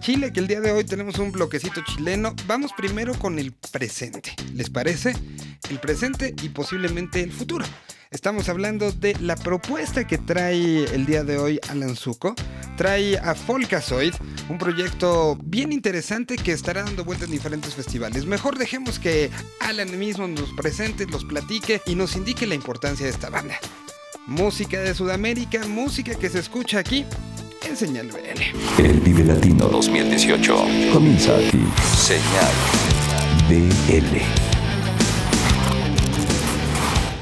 Chile, 0.00 0.32
que 0.32 0.40
el 0.40 0.46
día 0.46 0.60
de 0.60 0.72
hoy 0.72 0.84
tenemos 0.84 1.18
un 1.18 1.32
bloquecito 1.32 1.82
chileno. 1.84 2.34
Vamos 2.46 2.72
primero 2.76 3.14
con 3.14 3.38
el 3.38 3.52
presente. 3.52 4.34
¿Les 4.54 4.70
parece? 4.70 5.14
El 5.70 5.78
presente 5.80 6.34
y 6.42 6.48
posiblemente 6.48 7.22
el 7.22 7.32
futuro. 7.32 7.64
Estamos 8.10 8.48
hablando 8.48 8.92
de 8.92 9.16
la 9.20 9.36
propuesta 9.36 10.06
que 10.06 10.18
trae 10.18 10.84
el 10.94 11.06
día 11.06 11.24
de 11.24 11.38
hoy 11.38 11.60
Alan 11.68 11.96
Zuko 11.96 12.34
trae 12.76 13.18
a 13.18 13.34
Folkazoid, 13.34 14.14
un 14.48 14.58
proyecto 14.58 15.38
bien 15.42 15.72
interesante 15.72 16.36
que 16.36 16.52
estará 16.52 16.82
dando 16.82 17.04
vueltas 17.04 17.28
en 17.28 17.32
diferentes 17.32 17.74
festivales. 17.74 18.26
Mejor 18.26 18.58
dejemos 18.58 18.98
que 18.98 19.30
Alan 19.60 19.98
mismo 19.98 20.26
nos 20.26 20.52
presente, 20.52 21.06
los 21.06 21.24
platique 21.24 21.80
y 21.86 21.94
nos 21.94 22.16
indique 22.16 22.46
la 22.46 22.54
importancia 22.54 23.06
de 23.06 23.12
esta 23.12 23.30
banda. 23.30 23.58
Música 24.26 24.80
de 24.80 24.94
Sudamérica, 24.94 25.66
música 25.66 26.14
que 26.14 26.30
se 26.30 26.38
escucha 26.38 26.78
aquí 26.78 27.04
en 27.66 27.76
Señal 27.76 28.08
BL. 28.08 28.82
El 28.82 29.00
Vive 29.00 29.24
Latino 29.24 29.66
2018 29.66 30.56
comienza 30.92 31.34
aquí. 31.36 31.64
Señal 31.96 32.52
BL. 33.48 34.18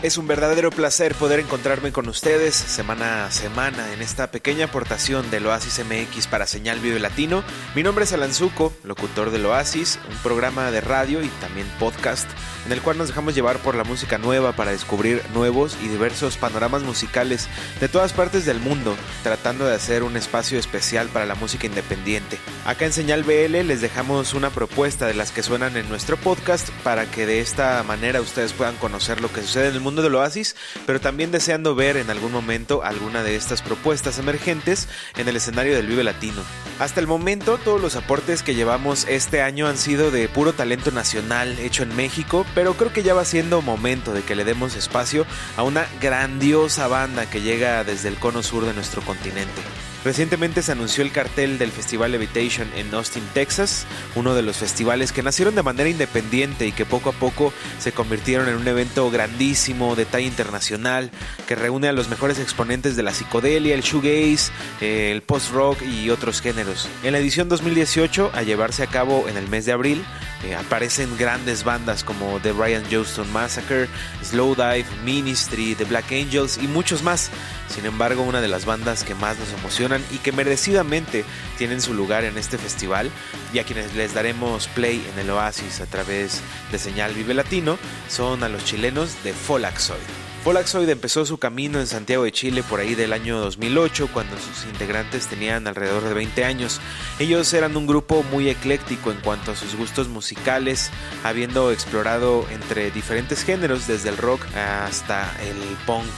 Es 0.03 0.17
un 0.17 0.27
verdadero 0.27 0.71
placer 0.71 1.15
poder 1.15 1.41
encontrarme 1.41 1.93
con 1.93 2.09
ustedes 2.09 2.55
semana 2.55 3.27
a 3.27 3.31
semana 3.31 3.93
en 3.93 4.01
esta 4.01 4.31
pequeña 4.31 4.67
aportación 4.67 5.31
del 5.31 5.47
Oasis 5.47 5.85
MX 5.85 6.27
para 6.27 6.47
Señal 6.47 6.81
Vive 6.81 7.01
Latino. 7.01 7.45
Mi 7.75 7.83
nombre 7.83 8.05
es 8.05 8.13
Alan 8.15 8.33
Zuko, 8.33 8.73
locutor 8.83 9.31
del 9.31 9.45
Oasis, 9.45 9.99
un 10.11 10.17
programa 10.19 10.71
de 10.71 10.81
radio 10.81 11.23
y 11.23 11.29
también 11.41 11.67
podcast 11.79 12.27
en 12.67 12.73
el 12.73 12.83
cual 12.83 12.99
nos 12.99 13.09
dejamos 13.09 13.35
llevar 13.35 13.59
por 13.59 13.75
la 13.75 13.85
música 13.85 14.19
nueva 14.19 14.53
para 14.53 14.71
descubrir 14.71 15.23
nuevos 15.35 15.77
y 15.83 15.89
diversos 15.89 16.37
panoramas 16.37 16.83
musicales 16.83 17.49
de 17.81 17.89
todas 17.89 18.13
partes 18.13 18.45
del 18.45 18.61
mundo, 18.61 18.97
tratando 19.23 19.67
de 19.67 19.75
hacer 19.75 20.03
un 20.03 20.17
espacio 20.17 20.59
especial 20.59 21.09
para 21.09 21.27
la 21.27 21.35
música 21.35 21.67
independiente. 21.67 22.39
Acá 22.65 22.87
en 22.87 22.93
Señal 22.93 23.25
BL 23.25 23.67
les 23.67 23.81
dejamos 23.81 24.35
una 24.35 24.51
propuesta 24.51 25.07
de 25.07 25.15
las 25.15 25.31
que 25.31 25.43
suenan 25.43 25.77
en 25.77 25.89
nuestro 25.89 26.17
podcast 26.17 26.71
para 26.85 27.11
que 27.11 27.27
de 27.27 27.41
esta 27.41 27.83
manera 27.83 28.21
ustedes 28.21 28.53
puedan 28.53 28.77
conocer 28.77 29.21
lo 29.21 29.33
que 29.33 29.43
sucede 29.43 29.69
en 29.69 29.75
el 29.75 29.81
mundo 29.81 30.03
del 30.03 30.15
oasis, 30.15 30.57
pero 30.87 31.01
también 31.01 31.31
deseando 31.31 31.75
ver 31.75 31.97
en 31.97 32.11
algún 32.11 32.33
momento 32.33 32.83
alguna 32.85 33.23
de 33.23 33.37
estas 33.37 33.63
propuestas 33.63 34.19
emergentes 34.19 34.89
en 35.17 35.29
el 35.29 35.37
escenario 35.37 35.75
del 35.75 35.87
Vive 35.87 36.05
Latino. 36.05 36.43
Hasta 36.79 37.01
el 37.01 37.07
momento 37.07 37.59
todos 37.59 37.81
los 37.81 37.97
aportes 37.97 38.43
que 38.43 38.55
llevamos 38.55 39.07
este 39.09 39.43
año 39.43 39.67
han 39.67 39.77
sido 39.77 40.11
de 40.11 40.29
puro 40.29 40.53
talento 40.53 40.91
nacional 40.91 41.59
hecho 41.59 41.83
en 41.83 41.95
México, 41.95 42.47
pero 42.55 42.75
creo 42.75 42.93
que 42.93 43.03
ya 43.03 43.15
va 43.15 43.25
siendo 43.25 43.63
momento 43.63 44.13
de 44.13 44.23
que 44.23 44.35
le 44.35 44.45
demos 44.45 44.77
espacio 44.77 45.27
a 45.57 45.63
una 45.63 45.87
grandiosa 46.01 46.89
banda 46.89 47.29
que 47.29 47.43
llega 47.43 47.85
desde 47.85 48.09
el 48.09 48.17
cono 48.17 48.43
sur 48.43 48.65
de 48.65 48.75
nuestro 48.75 49.03
continente. 49.03 49.61
Recientemente 50.03 50.63
se 50.63 50.73
anunció 50.73 51.05
el 51.05 51.13
cartel 51.13 51.59
del 51.59 51.71
Festival 51.71 52.13
Levitation 52.13 52.67
en 52.75 52.95
Austin, 52.95 53.23
Texas, 53.35 53.85
uno 54.15 54.35
de 54.35 54.41
los 54.41 54.57
festivales 54.57 55.13
que 55.13 55.23
nacieron 55.23 55.55
de 55.55 55.63
manera 55.63 55.91
independiente 55.91 56.67
y 56.67 56.73
que 56.73 56.87
poco 56.87 57.11
a 57.11 57.13
poco 57.13 57.53
se 57.79 57.93
convirtieron 57.93 58.49
en 58.49 58.55
un 58.55 58.67
evento 58.67 59.11
grandísimo 59.11 59.97
de 59.97 60.07
talla 60.07 60.27
internacional 60.27 61.11
que 61.47 61.55
reúne 61.55 61.89
a 61.89 61.93
los 61.93 62.09
mejores 62.09 62.39
exponentes 62.39 62.97
de 62.97 63.03
la 63.03 63.13
psicodelia, 63.13 63.75
el 63.75 63.83
shoegaze, 63.83 64.51
eh, 64.81 65.13
el 65.13 65.21
post-rock 65.21 65.83
y 65.83 66.09
otros 66.09 66.41
géneros. 66.41 66.89
En 67.03 67.13
la 67.13 67.19
edición 67.19 67.51
2018, 67.51 68.31
a 68.33 68.43
llevarse 68.43 68.83
a 68.83 68.87
cabo 68.87 69.27
en 69.29 69.37
el 69.37 69.49
mes 69.49 69.67
de 69.67 69.73
abril, 69.73 70.03
eh, 70.45 70.55
aparecen 70.55 71.17
grandes 71.19 71.65
bandas 71.65 72.03
como 72.03 72.41
The 72.41 72.53
Brian 72.53 72.85
Johnston 72.91 73.31
Massacre, 73.33 73.89
Slowdive, 74.23 74.87
Ministry, 75.05 75.75
The 75.75 75.85
Black 75.85 76.13
Angels 76.13 76.59
y 76.59 76.67
muchos 76.67 77.03
más. 77.03 77.31
Sin 77.69 77.85
embargo, 77.87 78.23
una 78.23 78.41
de 78.41 78.49
las 78.49 78.65
bandas 78.65 79.05
que 79.05 79.15
más 79.15 79.39
nos 79.39 79.53
emocionan 79.53 80.03
y 80.11 80.19
que 80.19 80.33
merecidamente 80.33 81.25
tienen 81.59 81.81
su 81.81 81.95
lugar 81.95 82.25
en 82.25 82.39
este 82.39 82.59
festival 82.59 83.11
y 83.53 83.59
a 83.59 83.65
quienes 83.65 83.95
les 83.95 84.15
daremos 84.15 84.69
play 84.69 85.07
en 85.13 85.19
el 85.19 85.31
Oasis 85.31 85.81
a 85.81 85.87
través 85.87 86.41
de 86.73 86.79
Señal 86.79 87.15
Vive 87.15 87.35
Latino 87.35 87.79
son 88.09 88.43
a 88.43 88.49
los 88.49 88.65
chilenos 88.65 89.23
de 89.23 89.33
Folaxoid. 89.33 90.30
Folaxoid 90.43 90.89
empezó 90.89 91.27
su 91.27 91.37
camino 91.37 91.81
en 91.81 91.87
Santiago 91.87 92.25
de 92.25 92.33
Chile 92.33 92.63
por 92.63 92.81
ahí 92.81 92.95
del 92.95 93.13
año 93.13 93.39
2008, 93.41 94.09
cuando 94.11 94.39
sus 94.39 94.65
integrantes 94.65 95.27
tenían 95.27 95.67
alrededor 95.67 96.03
de 96.03 96.15
20 96.15 96.45
años. 96.47 96.81
Ellos 97.19 97.53
eran 97.53 97.77
un 97.77 97.87
grupo 97.87 98.23
muy 98.23 98.49
ecléctico 98.49 99.13
en 99.13 99.21
cuanto 99.21 99.53
a 99.53 99.57
sus 99.57 99.77
gustos 99.77 100.09
musicales, 100.09 100.91
habiendo 101.25 101.71
explorado 101.73 102.47
entre 102.51 102.91
diferentes 102.91 103.45
géneros, 103.45 103.87
desde 103.87 104.09
el 104.09 104.17
rock 104.17 104.43
hasta 104.57 105.31
el 105.43 105.57
punk. 105.85 106.09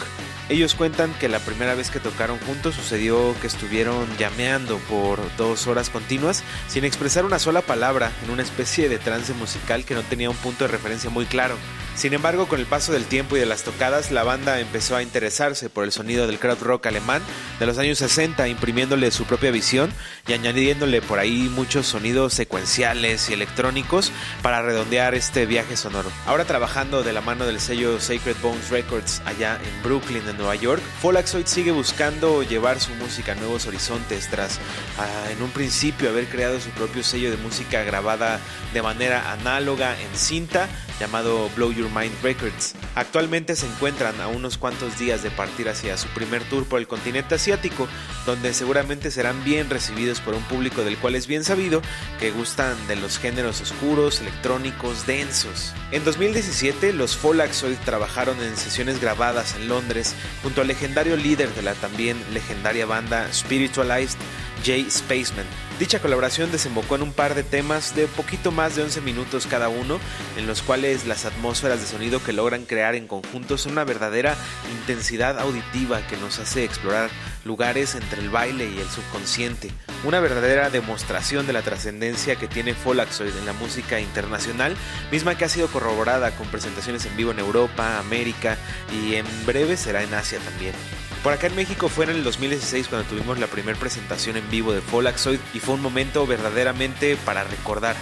Ellos 0.49 0.75
cuentan 0.75 1.13
que 1.15 1.29
la 1.29 1.41
primera 1.41 1.75
vez 1.75 1.91
que 1.91 1.99
tocaron 1.99 2.39
juntos 2.41 2.75
sucedió 2.77 3.35
que 3.41 3.47
estuvieron 3.47 4.07
llameando 4.19 4.79
por 4.89 5.19
dos 5.37 5.67
horas 5.67 5.89
continuas 5.89 6.45
sin 6.69 6.85
expresar 6.85 7.25
una 7.25 7.39
sola 7.39 7.63
palabra 7.63 8.13
en 8.25 8.31
una 8.31 8.43
especie 8.43 8.89
de 8.89 8.99
trance 8.99 9.33
musical 9.35 9.85
que 9.85 9.95
no 9.95 10.03
tenía 10.03 10.31
un 10.31 10.37
punto 10.37 10.65
de 10.65 10.69
referencia 10.69 11.11
muy 11.11 11.27
claro. 11.27 11.57
Sin 11.95 12.15
embargo, 12.15 12.49
con 12.49 12.59
el 12.59 12.67
paso 12.67 12.93
del 12.93 13.05
tiempo 13.05 13.37
y 13.37 13.41
de 13.41 13.47
las 13.47 13.63
tocadas, 13.63 14.11
la 14.11 14.25
banda 14.25 14.61
empezó 14.61 14.97
a 14.97 15.03
interesarse 15.03 15.69
por 15.69 15.85
el 15.85 15.93
sonido 15.93 16.27
del 16.27 16.39
crowd 16.39 16.61
rock 16.61 16.87
alemán 16.87 17.23
de 17.61 17.67
los 17.67 17.79
años 17.79 17.99
60, 17.99 18.49
imprimiéndole 18.49 19.11
su 19.11 19.25
propia 19.25 19.51
visión 19.51 19.93
y 20.27 20.33
añadiéndole 20.33 21.03
por 21.03 21.19
ahí 21.19 21.51
muchos 21.55 21.87
sonidos 21.87 22.33
secuenciales 22.35 23.29
y 23.29 23.35
electrónicos 23.35 24.11
para 24.43 24.63
redondear 24.63 25.15
este 25.15 25.47
viaje 25.47 25.77
sonoro. 25.77 26.11
Ahora 26.27 26.45
trabajando 26.45 27.03
de 27.03 27.13
la 27.13 27.21
mano 27.21 27.47
del 27.47 27.61
sello 27.61 28.01
Sacred 28.01 28.37
Bones 28.43 28.71
Records 28.71 29.23
allá 29.27 29.61
en 29.63 29.83
Brooklyn, 29.83 30.27
en 30.29 30.39
Nueva 30.39 30.55
York, 30.57 30.83
Folaxoid 31.01 31.47
sigue 31.47 31.73
buscando 31.73 32.43
llevar 32.43 32.81
su 32.81 32.93
música 32.95 33.33
a 33.33 33.35
nuevos 33.35 33.67
horizontes 33.67 34.29
tras 34.29 34.59
ah, 34.99 35.31
en 35.31 35.43
un 35.43 35.51
principio 35.51 36.09
haber 36.09 36.27
creado 36.27 36.59
su 36.59 36.71
propio 36.71 37.03
sello 37.03 37.31
de 37.31 37.37
música 37.37 37.83
grabada 37.85 38.41
de 38.73 38.83
manera 38.83 39.31
análoga 39.33 39.95
en 40.01 40.17
cinta 40.17 40.69
llamado 41.03 41.51
Blow 41.57 41.73
Your 41.73 41.91
Mind 41.91 42.15
Records. 42.23 42.77
Actualmente 42.95 43.57
se 43.57 43.67
encuentran 43.67 44.21
a 44.21 44.29
unos 44.29 44.57
cuantos 44.57 45.01
días 45.01 45.25
de 45.25 45.33
partir 45.33 45.69
hacia 45.69 45.97
su 45.97 46.07
primer 46.11 46.45
tour 46.45 46.65
por 46.65 46.79
el 46.79 46.87
continente 46.87 47.35
asiático, 47.35 47.89
donde 48.25 48.55
seguramente 48.55 49.11
serán 49.11 49.43
bien 49.43 49.69
recibidos 49.69 50.21
por 50.21 50.35
un 50.35 50.45
público 50.45 50.85
del 50.85 50.97
cual 50.97 51.17
es 51.17 51.27
bien 51.27 51.43
sabido 51.43 51.83
que 52.21 52.31
gustan 52.31 52.77
de 52.87 52.95
los 52.95 53.19
géneros 53.19 53.61
oscuros, 53.61 54.21
electrónicos, 54.21 55.05
densos. 55.05 55.75
En 55.91 56.05
2017, 56.05 56.93
los 56.93 57.17
Folaxoid 57.17 57.79
trabajaron 57.85 58.41
en 58.41 58.57
sesiones 58.57 59.01
grabadas 59.01 59.57
en 59.57 59.67
Londres 59.67 60.15
junto 60.45 60.61
al 60.61 60.69
legendario 60.69 61.17
líder 61.17 61.53
de 61.55 61.63
la 61.63 61.75
también 61.75 62.17
legendaria 62.33 62.87
banda 62.87 63.29
Spiritualized, 63.33 64.19
Jay 64.65 64.89
Spaceman. 64.89 65.47
Dicha 65.83 65.99
colaboración 65.99 66.53
desembocó 66.53 66.95
en 66.95 67.03
un 67.03 67.13
par 67.13 67.35
de 67.35 67.43
temas 67.43 67.97
de 67.97 68.07
poquito 68.07 68.53
más 68.53 68.77
de 68.77 68.85
11 68.85 69.01
minutos 69.01 69.49
cada 69.49 69.69
uno, 69.69 69.99
en 70.37 70.47
los 70.47 70.63
cuales 70.63 71.09
las 71.09 71.25
atmósferas 71.25 71.81
de 71.81 71.89
sonido 71.89 72.23
que 72.23 72.33
logran 72.33 72.67
crear 72.67 72.95
en 72.95 73.09
conjunto 73.09 73.59
son 73.59 73.73
una 73.73 73.83
verdadera 73.83 74.37
intensidad 74.79 75.41
auditiva 75.41 76.07
que 76.07 76.17
nos 76.19 76.39
hace 76.39 76.63
explorar 76.63 77.11
lugares 77.45 77.97
entre 77.97 78.21
el 78.21 78.31
baile 78.31 78.71
y 78.71 78.79
el 78.79 78.89
subconsciente. 78.89 79.73
Una 80.05 80.21
verdadera 80.21 80.71
demostración 80.71 81.49
de 81.49 81.53
la 81.53 81.63
trascendencia 81.63 82.37
que 82.37 82.47
tiene 82.47 82.75
Folaxoid 82.75 83.37
en 83.37 83.45
la 83.47 83.53
música 83.53 83.99
internacional, 83.99 84.77
misma 85.11 85.37
que 85.37 85.47
ha 85.47 85.49
sido 85.49 85.67
corroborada 85.67 86.31
con 86.37 86.47
presentaciones 86.47 87.07
en 87.07 87.17
vivo 87.17 87.33
en 87.33 87.41
Europa, 87.41 87.99
América 87.99 88.57
y 88.93 89.17
en 89.17 89.27
breve 89.47 89.77
será 89.77 90.05
en 90.05 90.15
Asia 90.15 90.39
también. 90.39 90.75
Por 91.23 91.33
acá 91.33 91.47
en 91.47 91.55
México 91.55 91.89
fue 91.89 92.07
en 92.07 92.11
el 92.11 92.25
2016 92.25 92.89
cuando 92.89 93.09
tuvimos 93.09 93.39
la 93.39 93.47
primera 93.47 93.79
presentación 93.79 94.37
en 94.37 94.51
vivo 94.51 94.73
de 94.73 94.81
Folaxoid 94.81 95.39
y 95.55 95.61
fue 95.61 95.77
un 95.77 95.81
momento 95.81 96.27
verdaderamente 96.27 97.17
para 97.17 97.45
recordar. 97.45 97.95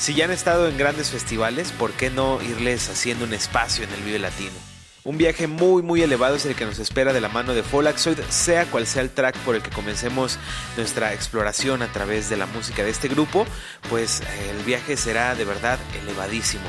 Si 0.00 0.14
ya 0.14 0.24
han 0.24 0.32
estado 0.32 0.68
en 0.68 0.76
grandes 0.76 1.10
festivales, 1.10 1.70
¿por 1.70 1.92
qué 1.92 2.10
no 2.10 2.42
irles 2.42 2.88
haciendo 2.88 3.26
un 3.26 3.32
espacio 3.32 3.84
en 3.84 3.92
el 3.92 4.00
Vive 4.00 4.18
Latino? 4.18 4.56
Un 5.04 5.18
viaje 5.18 5.46
muy 5.46 5.82
muy 5.82 6.02
elevado 6.02 6.34
es 6.34 6.46
el 6.46 6.56
que 6.56 6.64
nos 6.64 6.80
espera 6.80 7.12
de 7.12 7.20
la 7.20 7.28
mano 7.28 7.54
de 7.54 7.62
Folaxoid, 7.62 8.18
sea 8.28 8.64
cual 8.64 8.88
sea 8.88 9.02
el 9.02 9.10
track 9.10 9.36
por 9.38 9.54
el 9.54 9.62
que 9.62 9.70
comencemos 9.70 10.38
nuestra 10.76 11.14
exploración 11.14 11.80
a 11.80 11.92
través 11.92 12.28
de 12.28 12.38
la 12.38 12.46
música 12.46 12.82
de 12.82 12.90
este 12.90 13.06
grupo, 13.06 13.46
pues 13.88 14.20
el 14.48 14.64
viaje 14.64 14.96
será 14.96 15.36
de 15.36 15.44
verdad 15.44 15.78
elevadísimo. 16.02 16.68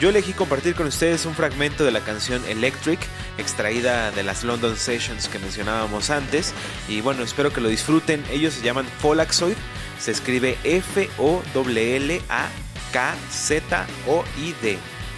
Yo 0.00 0.08
elegí 0.08 0.32
compartir 0.32 0.74
con 0.74 0.88
ustedes 0.88 1.24
un 1.24 1.34
fragmento 1.34 1.84
de 1.84 1.92
la 1.92 2.00
canción 2.00 2.44
Electric, 2.46 2.98
extraída 3.38 4.10
de 4.10 4.24
las 4.24 4.42
London 4.42 4.76
Sessions 4.76 5.28
que 5.28 5.38
mencionábamos 5.38 6.10
antes, 6.10 6.52
y 6.88 7.00
bueno, 7.00 7.22
espero 7.22 7.52
que 7.52 7.60
lo 7.60 7.68
disfruten. 7.68 8.24
Ellos 8.30 8.54
se 8.54 8.62
llaman 8.62 8.86
Folaxoid, 8.98 9.54
se 10.00 10.10
escribe 10.10 10.58
F-O-L-A-K-Z-O-I-D. 10.64 11.18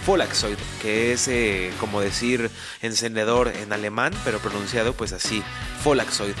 Folaxoid, 0.05 0.57
que 0.81 1.11
es 1.11 1.27
eh, 1.27 1.73
como 1.81 1.99
decir 1.99 2.49
encendedor 2.81 3.49
en 3.49 3.73
alemán, 3.73 4.13
pero 4.23 4.39
pronunciado 4.39 4.93
pues 4.93 5.11
así, 5.11 5.43
Folaxoid. 5.83 6.35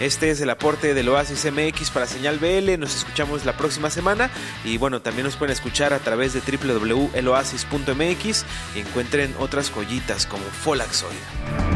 Este 0.00 0.30
es 0.30 0.40
el 0.40 0.50
aporte 0.50 0.94
del 0.94 1.08
Oasis 1.08 1.50
MX 1.50 1.90
para 1.90 2.06
Señal 2.06 2.38
BL. 2.38 2.78
Nos 2.78 2.94
escuchamos 2.94 3.44
la 3.44 3.56
próxima 3.56 3.90
semana. 3.90 4.30
Y 4.64 4.78
bueno, 4.78 5.02
también 5.02 5.24
nos 5.24 5.36
pueden 5.36 5.52
escuchar 5.52 5.92
a 5.92 5.98
través 5.98 6.32
de 6.32 6.40
www.eloasis.mx 6.40 8.44
y 8.76 8.80
encuentren 8.80 9.34
otras 9.38 9.70
joyitas 9.70 10.26
como 10.26 10.44
Folaxoid. 10.44 11.67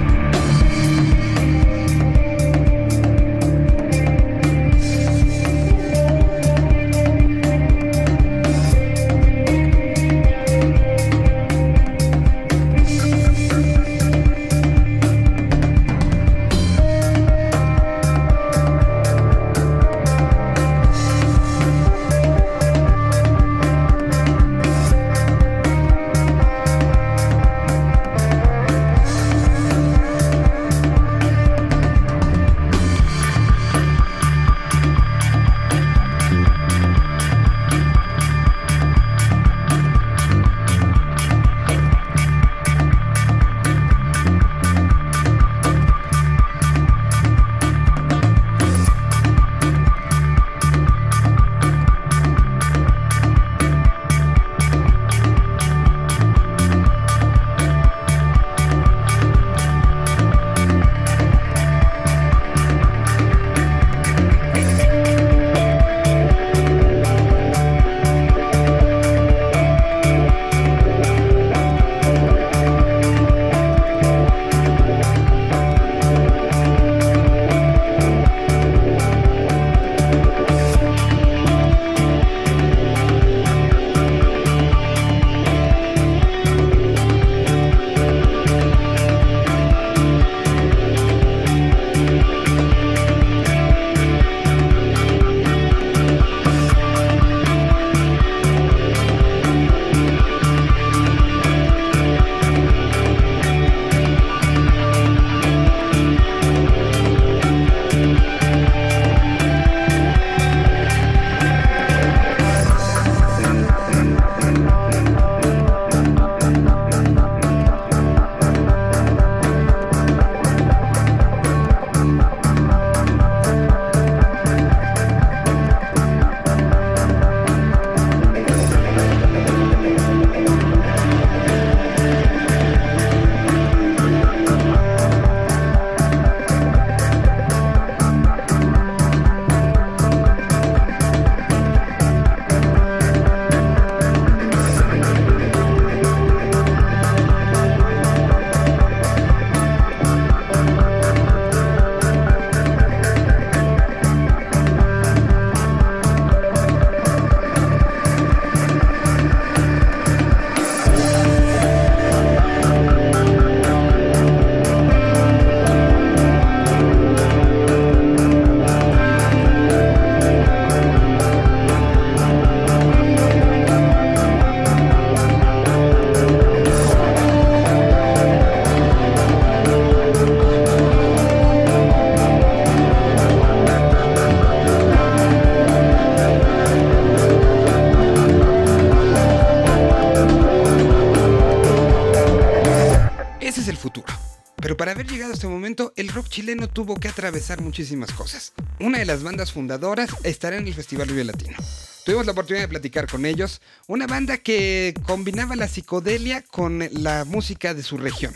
Chileno 196.32 196.66
tuvo 196.66 196.96
que 196.96 197.08
atravesar 197.08 197.60
muchísimas 197.60 198.10
cosas. 198.12 198.54
Una 198.80 198.98
de 198.98 199.04
las 199.04 199.22
bandas 199.22 199.52
fundadoras 199.52 200.10
estará 200.24 200.56
en 200.56 200.66
el 200.66 200.72
Festival 200.72 201.06
Vive 201.08 201.24
Latino. 201.24 201.58
Tuvimos 202.06 202.24
la 202.24 202.32
oportunidad 202.32 202.64
de 202.64 202.68
platicar 202.68 203.06
con 203.06 203.26
ellos, 203.26 203.60
una 203.86 204.06
banda 204.06 204.38
que 204.38 204.94
combinaba 205.06 205.56
la 205.56 205.68
psicodelia 205.68 206.42
con 206.42 206.88
la 206.90 207.26
música 207.26 207.74
de 207.74 207.82
su 207.82 207.98
región. 207.98 208.34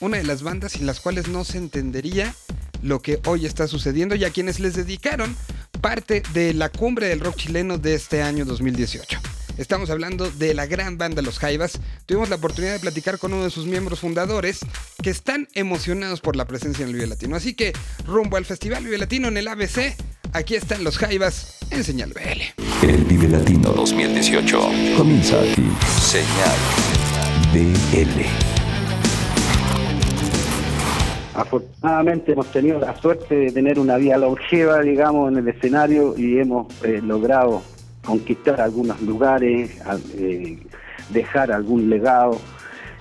Una 0.00 0.18
de 0.18 0.24
las 0.24 0.42
bandas 0.42 0.72
sin 0.72 0.86
las 0.86 1.00
cuales 1.00 1.26
no 1.28 1.42
se 1.44 1.56
entendería 1.56 2.34
lo 2.82 3.00
que 3.00 3.18
hoy 3.24 3.46
está 3.46 3.66
sucediendo 3.66 4.14
y 4.14 4.24
a 4.24 4.30
quienes 4.30 4.60
les 4.60 4.74
dedicaron 4.74 5.34
parte 5.80 6.22
de 6.34 6.52
la 6.52 6.68
cumbre 6.68 7.08
del 7.08 7.20
rock 7.20 7.36
chileno 7.36 7.78
de 7.78 7.94
este 7.94 8.22
año 8.22 8.44
2018. 8.44 9.18
Estamos 9.58 9.90
hablando 9.90 10.30
de 10.30 10.54
la 10.54 10.66
gran 10.66 10.98
banda 10.98 11.20
Los 11.20 11.40
Jaivas. 11.40 11.80
Tuvimos 12.06 12.28
la 12.28 12.36
oportunidad 12.36 12.74
de 12.74 12.78
platicar 12.78 13.18
con 13.18 13.34
uno 13.34 13.42
de 13.42 13.50
sus 13.50 13.66
miembros 13.66 13.98
fundadores 13.98 14.60
que 15.02 15.10
están 15.10 15.48
emocionados 15.54 16.20
por 16.20 16.36
la 16.36 16.46
presencia 16.46 16.84
en 16.84 16.90
el 16.90 16.94
Vive 16.94 17.08
Latino. 17.08 17.34
Así 17.34 17.54
que 17.54 17.72
rumbo 18.06 18.36
al 18.36 18.44
Festival 18.44 18.84
Vive 18.84 18.98
Latino 18.98 19.26
en 19.26 19.36
el 19.36 19.48
ABC, 19.48 19.96
aquí 20.32 20.54
están 20.54 20.84
Los 20.84 20.96
Jaivas 20.96 21.58
en 21.72 21.82
Señal 21.82 22.12
BL. 22.12 22.86
El 22.86 23.04
Vive 23.04 23.26
Latino 23.26 23.70
2018 23.70 24.60
comienza 24.96 25.40
aquí. 25.40 25.68
Señal 26.00 26.56
BL. 27.52 28.22
Afortunadamente 31.34 32.32
hemos 32.32 32.50
tenido 32.52 32.78
la 32.78 32.96
suerte 33.00 33.34
de 33.34 33.50
tener 33.50 33.80
una 33.80 33.96
vía 33.96 34.18
longeva, 34.18 34.80
digamos, 34.82 35.32
en 35.32 35.38
el 35.38 35.48
escenario 35.48 36.14
y 36.16 36.38
hemos 36.38 36.72
eh, 36.84 37.00
logrado 37.02 37.62
conquistar 38.08 38.58
algunos 38.58 39.02
lugares, 39.02 39.70
eh, 40.16 40.58
dejar 41.10 41.52
algún 41.52 41.90
legado, 41.90 42.40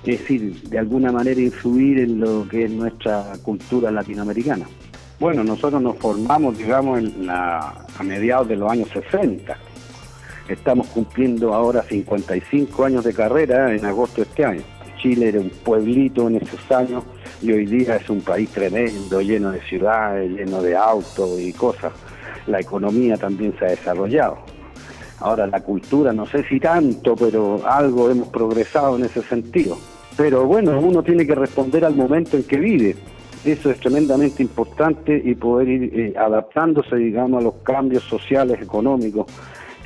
es 0.04 0.20
decir, 0.20 0.62
de 0.64 0.78
alguna 0.78 1.14
manera 1.14 1.40
influir 1.40 2.00
en 2.00 2.20
lo 2.20 2.46
que 2.50 2.66
es 2.66 2.72
nuestra 2.72 3.32
cultura 3.42 3.90
latinoamericana. 3.90 4.68
Bueno, 5.18 5.46
nosotros 5.46 5.82
nos 5.82 5.96
formamos, 5.96 6.58
digamos, 6.58 7.02
a 7.30 8.04
mediados 8.04 8.50
de 8.50 8.58
los 8.58 8.70
años 8.70 8.90
60. 8.90 9.58
Estamos 10.50 10.88
cumpliendo 10.88 11.54
ahora 11.54 11.84
55 11.84 12.84
años 12.84 13.06
de 13.06 13.14
carrera 13.14 13.74
en 13.74 13.86
agosto 13.86 14.18
de 14.18 14.24
este 14.24 14.44
año. 14.44 14.62
Chile 15.02 15.30
era 15.30 15.40
un 15.40 15.50
pueblito 15.50 16.28
en 16.28 16.36
esos 16.36 16.70
años 16.70 17.06
y 17.42 17.54
hoy 17.54 17.66
día 17.66 17.96
es 17.96 18.10
un 18.10 18.20
país 18.20 18.50
tremendo, 18.50 19.22
lleno 19.22 19.52
de 19.52 19.62
ciudades, 19.62 20.30
lleno 20.32 20.62
de 20.62 20.76
autos 20.76 21.40
y 21.40 21.54
cosas. 21.54 21.94
La 22.46 22.60
economía 22.60 23.16
también 23.16 23.58
se 23.58 23.66
ha 23.66 23.70
desarrollado. 23.70 24.57
Ahora 25.20 25.48
la 25.48 25.62
cultura, 25.62 26.14
no 26.14 26.26
sé 26.26 26.44
si 26.48 26.60
tanto, 26.60 27.16
pero 27.16 27.62
algo 27.68 28.10
hemos 28.10 28.28
progresado 28.30 28.98
en 28.98 29.06
ese 29.06 29.22
sentido. 29.24 29.78
Pero 30.16 30.46
bueno, 30.46 30.80
uno 30.80 31.04
tiene 31.04 31.26
que 31.26 31.36
responder 31.36 31.86
al 31.86 31.96
momento 31.96 32.38
en 32.38 32.44
que 32.44 32.58
vive. 32.58 32.96
Eso 33.46 33.70
es 33.70 33.80
tremendamente 33.80 34.44
importante 34.44 35.22
y 35.24 35.36
poder 35.36 35.70
ir 35.70 36.00
eh, 36.00 36.14
adaptándose, 36.18 36.96
digamos, 36.96 37.40
a 37.40 37.44
los 37.44 37.56
cambios 37.64 38.04
sociales, 38.04 38.62
económicos 38.62 39.28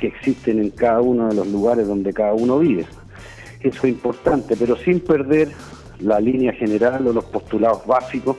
que 0.00 0.08
existen 0.08 0.58
en 0.58 0.70
cada 0.70 1.00
uno 1.00 1.28
de 1.28 1.34
los 1.34 1.46
lugares 1.46 1.86
donde 1.86 2.12
cada 2.12 2.32
uno 2.34 2.58
vive. 2.58 2.86
Eso 3.60 3.86
es 3.86 3.92
importante, 3.92 4.56
pero 4.56 4.76
sin 4.76 5.00
perder 5.00 5.50
la 6.00 6.18
línea 6.18 6.52
general 6.52 7.06
o 7.06 7.12
los 7.12 7.24
postulados 7.24 7.86
básicos, 7.86 8.36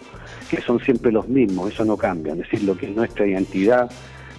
que 0.49 0.61
son 0.61 0.79
siempre 0.79 1.11
los 1.11 1.27
mismos, 1.27 1.71
eso 1.71 1.85
no 1.85 1.95
cambia. 1.95 2.33
Es 2.33 2.39
decir, 2.39 2.63
lo 2.63 2.75
que 2.75 2.87
es 2.87 2.95
nuestra 2.95 3.25
identidad, 3.25 3.89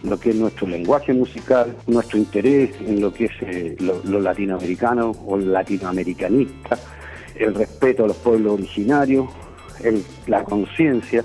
lo 0.05 0.19
que 0.21 0.31
es 0.31 0.37
nuestro 0.37 0.67
lenguaje 0.67 1.13
musical, 1.13 1.75
nuestro 1.87 2.19
interés 2.19 2.71
en 2.81 3.01
lo 3.01 3.13
que 3.13 3.25
es 3.25 3.33
eh, 3.41 3.77
lo, 3.81 4.21
latinoamericano 4.21 5.13
o 5.27 5.37
latinoamericanista, 5.37 6.79
el 7.35 7.55
respeto 7.55 8.05
a 8.05 8.09
los 8.09 8.17
pueblos 8.19 8.55
originarios, 8.55 9.29
la 10.27 10.45
conciencia, 10.45 11.25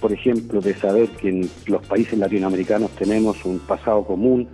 por 0.00 0.12
ejemplo, 0.12 0.60
de 0.60 0.74
saber 0.74 1.10
que 1.10 1.28
en 1.28 1.50
los 1.66 1.84
países 1.86 2.18
latinoamericanos 2.18 2.90
tenemos 2.92 3.44
un 3.44 3.58
pasado 3.58 4.04
común 4.04 4.48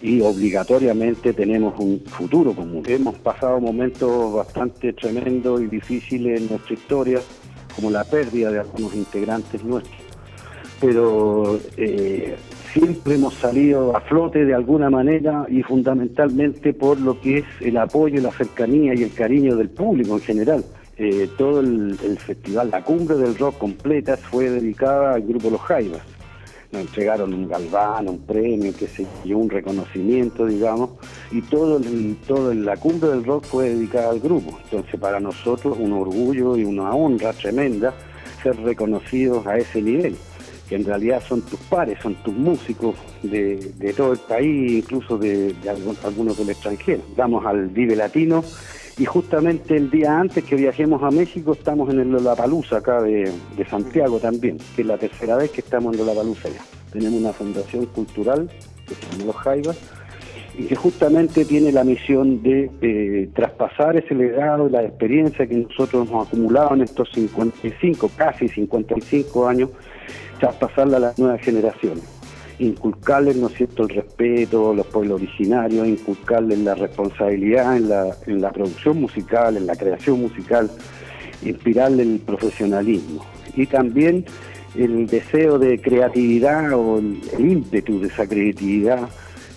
y 0.00 0.20
obligatoriamente 0.20 1.32
tenemos 1.32 1.74
un 1.78 2.00
futuro 2.06 2.52
común. 2.54 2.82
Hemos 2.86 3.16
pasado 3.16 3.60
momentos 3.60 4.34
bastante 4.34 4.92
tremendos 4.92 5.60
y 5.60 5.66
difíciles 5.66 6.40
en 6.40 6.48
nuestra 6.48 6.74
historia, 6.74 7.20
como 7.74 7.90
la 7.90 8.04
pérdida 8.04 8.50
de 8.50 8.60
algunos 8.60 8.94
integrantes 8.94 9.64
nuestros, 9.64 10.01
pero 10.82 11.60
eh, 11.76 12.34
siempre 12.72 13.14
hemos 13.14 13.34
salido 13.34 13.96
a 13.96 14.00
flote 14.00 14.44
de 14.44 14.52
alguna 14.52 14.90
manera 14.90 15.46
y 15.48 15.62
fundamentalmente 15.62 16.74
por 16.74 16.98
lo 16.98 17.20
que 17.20 17.38
es 17.38 17.44
el 17.60 17.76
apoyo, 17.76 18.20
la 18.20 18.32
cercanía 18.32 18.92
y 18.92 19.04
el 19.04 19.14
cariño 19.14 19.54
del 19.54 19.70
público 19.70 20.14
en 20.14 20.20
general. 20.20 20.64
Eh, 20.96 21.28
todo 21.38 21.60
el, 21.60 21.96
festival, 22.18 22.70
la 22.70 22.82
cumbre 22.82 23.16
del 23.16 23.38
rock 23.38 23.58
completa 23.58 24.16
fue 24.16 24.50
dedicada 24.50 25.14
al 25.14 25.22
grupo 25.22 25.50
Los 25.50 25.60
Jaivas. 25.60 26.02
Nos 26.72 26.82
entregaron 26.82 27.32
un 27.32 27.48
galván, 27.48 28.08
un 28.08 28.18
premio, 28.18 28.74
que 28.76 28.88
se 28.88 29.06
yo, 29.24 29.38
un 29.38 29.50
reconocimiento, 29.50 30.46
digamos, 30.46 30.90
y 31.30 31.42
todo, 31.42 31.76
el, 31.76 32.16
todo 32.26 32.52
la 32.54 32.76
cumbre 32.76 33.10
del 33.10 33.24
rock 33.24 33.44
fue 33.44 33.68
dedicada 33.68 34.10
al 34.10 34.18
grupo. 34.18 34.58
Entonces, 34.64 34.98
para 34.98 35.20
nosotros, 35.20 35.76
un 35.78 35.92
orgullo 35.92 36.56
y 36.56 36.64
una 36.64 36.92
honra 36.92 37.32
tremenda 37.34 37.94
ser 38.42 38.56
reconocidos 38.56 39.46
a 39.46 39.58
ese 39.58 39.80
nivel 39.80 40.16
que 40.72 40.76
en 40.76 40.86
realidad 40.86 41.22
son 41.28 41.42
tus 41.42 41.60
pares, 41.60 41.98
son 42.02 42.14
tus 42.14 42.32
músicos 42.32 42.94
de, 43.22 43.94
todo 43.94 44.12
el 44.12 44.18
país, 44.20 44.82
incluso 44.82 45.18
de, 45.18 45.54
algunos 46.02 46.38
del 46.38 46.48
extranjero. 46.48 47.02
Vamos 47.14 47.44
al 47.44 47.66
Vive 47.66 47.94
Latino 47.94 48.42
y 48.96 49.04
justamente 49.04 49.76
el 49.76 49.90
día 49.90 50.18
antes 50.18 50.42
que 50.44 50.56
viajemos 50.56 51.02
a 51.02 51.10
México 51.10 51.52
estamos 51.52 51.92
en 51.92 52.00
el 52.00 52.10
Lollapalooza 52.10 52.78
acá 52.78 53.02
de, 53.02 53.30
Santiago 53.68 54.18
también, 54.18 54.56
que 54.74 54.80
es 54.80 54.88
la 54.88 54.96
tercera 54.96 55.36
vez 55.36 55.50
que 55.50 55.60
estamos 55.60 55.92
en 55.92 56.06
Lollapalooza 56.06 56.48
ya. 56.48 56.62
Tenemos 56.90 57.20
una 57.20 57.34
fundación 57.34 57.84
cultural 57.86 58.48
que 58.88 58.94
se 58.94 59.02
llama 59.12 59.24
Los 59.26 59.36
Jaivas 59.36 59.78
y 60.56 60.64
que 60.64 60.76
justamente 60.76 61.44
tiene 61.44 61.70
la 61.70 61.84
misión 61.84 62.42
de 62.42 62.70
eh, 62.80 63.28
traspasar 63.34 63.98
ese 63.98 64.14
legado, 64.14 64.70
la 64.70 64.82
experiencia 64.84 65.46
que 65.46 65.54
nosotros 65.54 66.08
hemos 66.08 66.26
acumulado 66.26 66.72
en 66.74 66.80
estos 66.80 67.10
55, 67.12 68.10
casi 68.16 68.48
55 68.48 69.46
años 69.46 69.68
traspasarla 70.38 70.96
a 70.96 71.00
las 71.00 71.18
nuevas 71.18 71.40
generaciones, 71.40 72.04
inculcarles, 72.58 73.36
¿no 73.36 73.48
es 73.48 73.54
cierto?, 73.54 73.84
el 73.84 73.90
respeto 73.90 74.70
a 74.70 74.74
los 74.74 74.86
pueblos 74.86 75.20
originarios, 75.22 75.86
inculcarles 75.86 76.58
la 76.58 76.74
responsabilidad 76.74 77.76
en 77.76 77.88
la, 77.88 78.16
en 78.26 78.40
la 78.40 78.50
producción 78.50 79.00
musical, 79.00 79.56
en 79.56 79.66
la 79.66 79.76
creación 79.76 80.20
musical, 80.20 80.70
inspirarles 81.42 82.06
el 82.06 82.20
profesionalismo 82.20 83.24
y 83.56 83.66
también 83.66 84.24
el 84.74 85.06
deseo 85.06 85.58
de 85.58 85.80
creatividad 85.80 86.72
o 86.72 86.98
el 86.98 87.20
ímpetu 87.38 88.00
de 88.00 88.08
esa 88.08 88.26
creatividad 88.26 89.08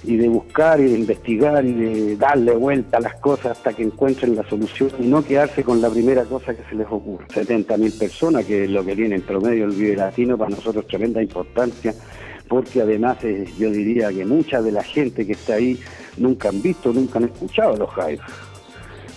y 0.05 0.17
de 0.17 0.27
buscar 0.29 0.79
y 0.79 0.85
de 0.85 0.99
investigar 0.99 1.65
y 1.65 1.73
de 1.73 2.17
darle 2.17 2.55
vuelta 2.55 2.97
a 2.97 3.01
las 3.01 3.15
cosas 3.15 3.57
hasta 3.57 3.73
que 3.73 3.83
encuentren 3.83 4.35
la 4.35 4.47
solución 4.47 4.91
y 4.99 5.07
no 5.07 5.23
quedarse 5.23 5.63
con 5.63 5.81
la 5.81 5.89
primera 5.89 6.23
cosa 6.23 6.53
que 6.53 6.63
se 6.69 6.75
les 6.75 6.87
ocurre. 6.87 7.25
70.000 7.27 7.97
personas, 7.97 8.45
que 8.45 8.65
es 8.65 8.69
lo 8.69 8.85
que 8.85 8.95
tiene 8.95 9.15
en 9.15 9.21
promedio 9.21 9.65
el 9.65 9.71
Vive 9.71 9.95
Latino, 9.95 10.37
para 10.37 10.51
nosotros 10.51 10.87
tremenda 10.87 11.21
importancia, 11.21 11.93
porque 12.47 12.81
además 12.81 13.17
eh, 13.23 13.45
yo 13.57 13.69
diría 13.71 14.09
que 14.09 14.25
mucha 14.25 14.61
de 14.61 14.71
la 14.71 14.83
gente 14.83 15.25
que 15.25 15.33
está 15.33 15.55
ahí 15.55 15.79
nunca 16.17 16.49
han 16.49 16.61
visto, 16.61 16.93
nunca 16.93 17.19
han 17.19 17.25
escuchado 17.25 17.75
los 17.75 17.89
Jaivas. 17.89 18.44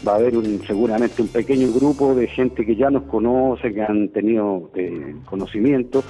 Va 0.07 0.13
a 0.13 0.17
haber 0.17 0.37
un, 0.37 0.61
seguramente 0.67 1.23
un 1.23 1.29
pequeño 1.29 1.73
grupo 1.73 2.15
de 2.15 2.29
gente 2.29 2.65
que 2.65 2.77
ya 2.77 2.91
nos 2.91 3.05
conoce, 3.05 3.73
que 3.73 3.83
han 3.83 4.09
tenido 4.09 4.71
eh, 4.75 5.15
conocimiento, 5.25 6.05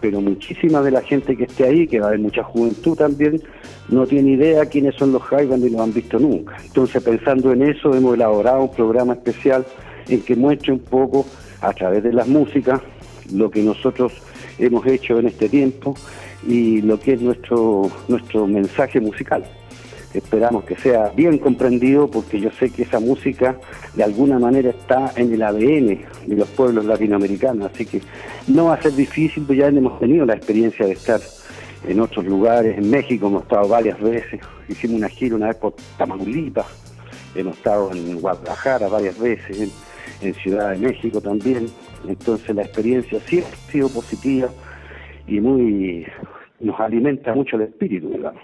pero 0.00 0.20
muchísima 0.20 0.82
de 0.82 0.90
la 0.90 1.02
gente 1.02 1.36
que 1.36 1.44
esté 1.44 1.64
ahí, 1.64 1.86
que 1.86 2.00
va 2.00 2.06
a 2.06 2.08
haber 2.08 2.20
mucha 2.20 2.42
juventud 2.42 2.96
también, 2.96 3.42
no 3.88 4.06
tiene 4.06 4.32
idea 4.32 4.66
quiénes 4.66 4.94
son 4.94 5.12
los 5.12 5.22
Jaivas 5.22 5.58
ni 5.58 5.70
los 5.70 5.80
han 5.80 5.92
visto 5.92 6.18
nunca. 6.18 6.56
Entonces, 6.64 7.02
pensando 7.02 7.52
en 7.52 7.62
eso, 7.62 7.94
hemos 7.94 8.14
elaborado 8.14 8.62
un 8.62 8.72
programa 8.72 9.14
especial 9.14 9.64
en 10.08 10.20
que 10.22 10.36
muestre 10.36 10.72
un 10.72 10.80
poco, 10.80 11.26
a 11.60 11.72
través 11.72 12.02
de 12.02 12.12
las 12.12 12.28
músicas, 12.28 12.80
lo 13.32 13.50
que 13.50 13.62
nosotros 13.62 14.12
hemos 14.58 14.86
hecho 14.86 15.18
en 15.18 15.26
este 15.26 15.48
tiempo 15.48 15.94
y 16.46 16.80
lo 16.82 16.98
que 16.98 17.14
es 17.14 17.22
nuestro, 17.22 17.90
nuestro 18.08 18.46
mensaje 18.46 19.00
musical. 19.00 19.44
Esperamos 20.12 20.64
que 20.64 20.76
sea 20.76 21.12
bien 21.14 21.38
comprendido 21.38 22.10
porque 22.10 22.40
yo 22.40 22.50
sé 22.50 22.70
que 22.70 22.82
esa 22.82 22.98
música 22.98 23.56
de 23.94 24.02
alguna 24.02 24.40
manera 24.40 24.70
está 24.70 25.12
en 25.14 25.32
el 25.32 25.42
ADN 25.42 26.00
de 26.26 26.36
los 26.36 26.48
pueblos 26.48 26.84
latinoamericanos, 26.84 27.70
así 27.72 27.86
que 27.86 28.00
no 28.48 28.66
va 28.66 28.74
a 28.74 28.82
ser 28.82 28.92
difícil, 28.94 29.44
pues 29.46 29.58
ya 29.58 29.68
hemos 29.68 30.00
tenido 30.00 30.26
la 30.26 30.34
experiencia 30.34 30.84
de 30.84 30.92
estar 30.92 31.20
en 31.86 32.00
otros 32.00 32.24
lugares, 32.26 32.76
en 32.76 32.90
México 32.90 33.28
hemos 33.28 33.42
estado 33.44 33.68
varias 33.68 34.00
veces, 34.00 34.40
hicimos 34.68 34.96
una 34.96 35.08
gira 35.08 35.36
una 35.36 35.46
vez 35.46 35.56
por 35.56 35.74
Tamaulipas, 35.96 36.66
hemos 37.36 37.56
estado 37.56 37.92
en 37.92 38.20
Guadalajara 38.20 38.88
varias 38.88 39.18
veces, 39.18 39.60
en, 40.20 40.34
Ciudad 40.34 40.72
de 40.72 40.78
México 40.78 41.20
también, 41.20 41.68
entonces 42.06 42.54
la 42.54 42.62
experiencia 42.62 43.18
siempre 43.20 43.52
ha 43.54 43.72
sido 43.72 43.88
positiva 43.88 44.50
y 45.26 45.40
muy 45.40 46.06
nos 46.58 46.78
alimenta 46.78 47.32
mucho 47.32 47.56
el 47.56 47.62
espíritu, 47.62 48.10
digamos. 48.10 48.42